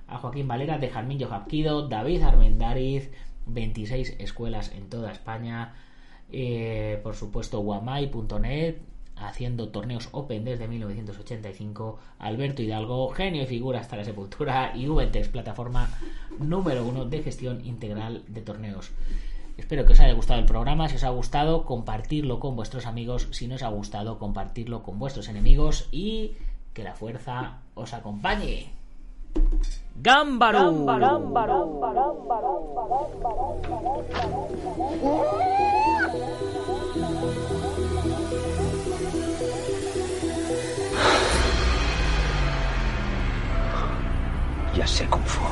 a 0.09 0.17
Joaquín 0.17 0.49
Valera 0.49 0.77
de 0.77 0.89
Jarmillo 0.89 1.29
Japquido, 1.29 1.87
David 1.87 2.21
Armendariz, 2.23 3.09
26 3.45 4.17
escuelas 4.19 4.73
en 4.75 4.89
toda 4.89 5.13
España, 5.13 5.73
eh, 6.33 6.99
por 7.01 7.15
supuesto 7.15 7.61
guamai.net, 7.61 8.75
haciendo 9.23 9.69
torneos 9.69 10.09
Open 10.11 10.43
desde 10.43 10.67
1985, 10.67 11.99
Alberto 12.19 12.61
Hidalgo, 12.61 13.09
genio 13.09 13.43
y 13.43 13.47
figura 13.47 13.79
hasta 13.79 13.97
la 13.97 14.03
sepultura, 14.03 14.71
y 14.75 14.87
VTEX, 14.87 15.29
plataforma 15.29 15.89
número 16.39 16.85
uno 16.85 17.05
de 17.05 17.23
gestión 17.23 17.65
integral 17.65 18.23
de 18.27 18.41
torneos. 18.41 18.91
Espero 19.57 19.85
que 19.85 19.93
os 19.93 19.99
haya 19.99 20.13
gustado 20.13 20.39
el 20.39 20.45
programa, 20.45 20.89
si 20.89 20.95
os 20.95 21.03
ha 21.03 21.09
gustado, 21.09 21.65
compartirlo 21.65 22.39
con 22.39 22.55
vuestros 22.55 22.85
amigos, 22.85 23.27
si 23.31 23.47
no 23.47 23.55
os 23.55 23.63
ha 23.63 23.69
gustado, 23.69 24.17
compartirlo 24.17 24.81
con 24.83 24.97
vuestros 24.97 25.27
enemigos 25.27 25.87
y 25.91 26.33
que 26.73 26.83
la 26.83 26.93
fuerza 26.93 27.59
os 27.75 27.93
acompañe. 27.93 28.71
Gámbaro. 29.95 30.71
já 44.81 44.87
sei 44.87 45.07
como 45.07 45.23
for. 45.25 45.51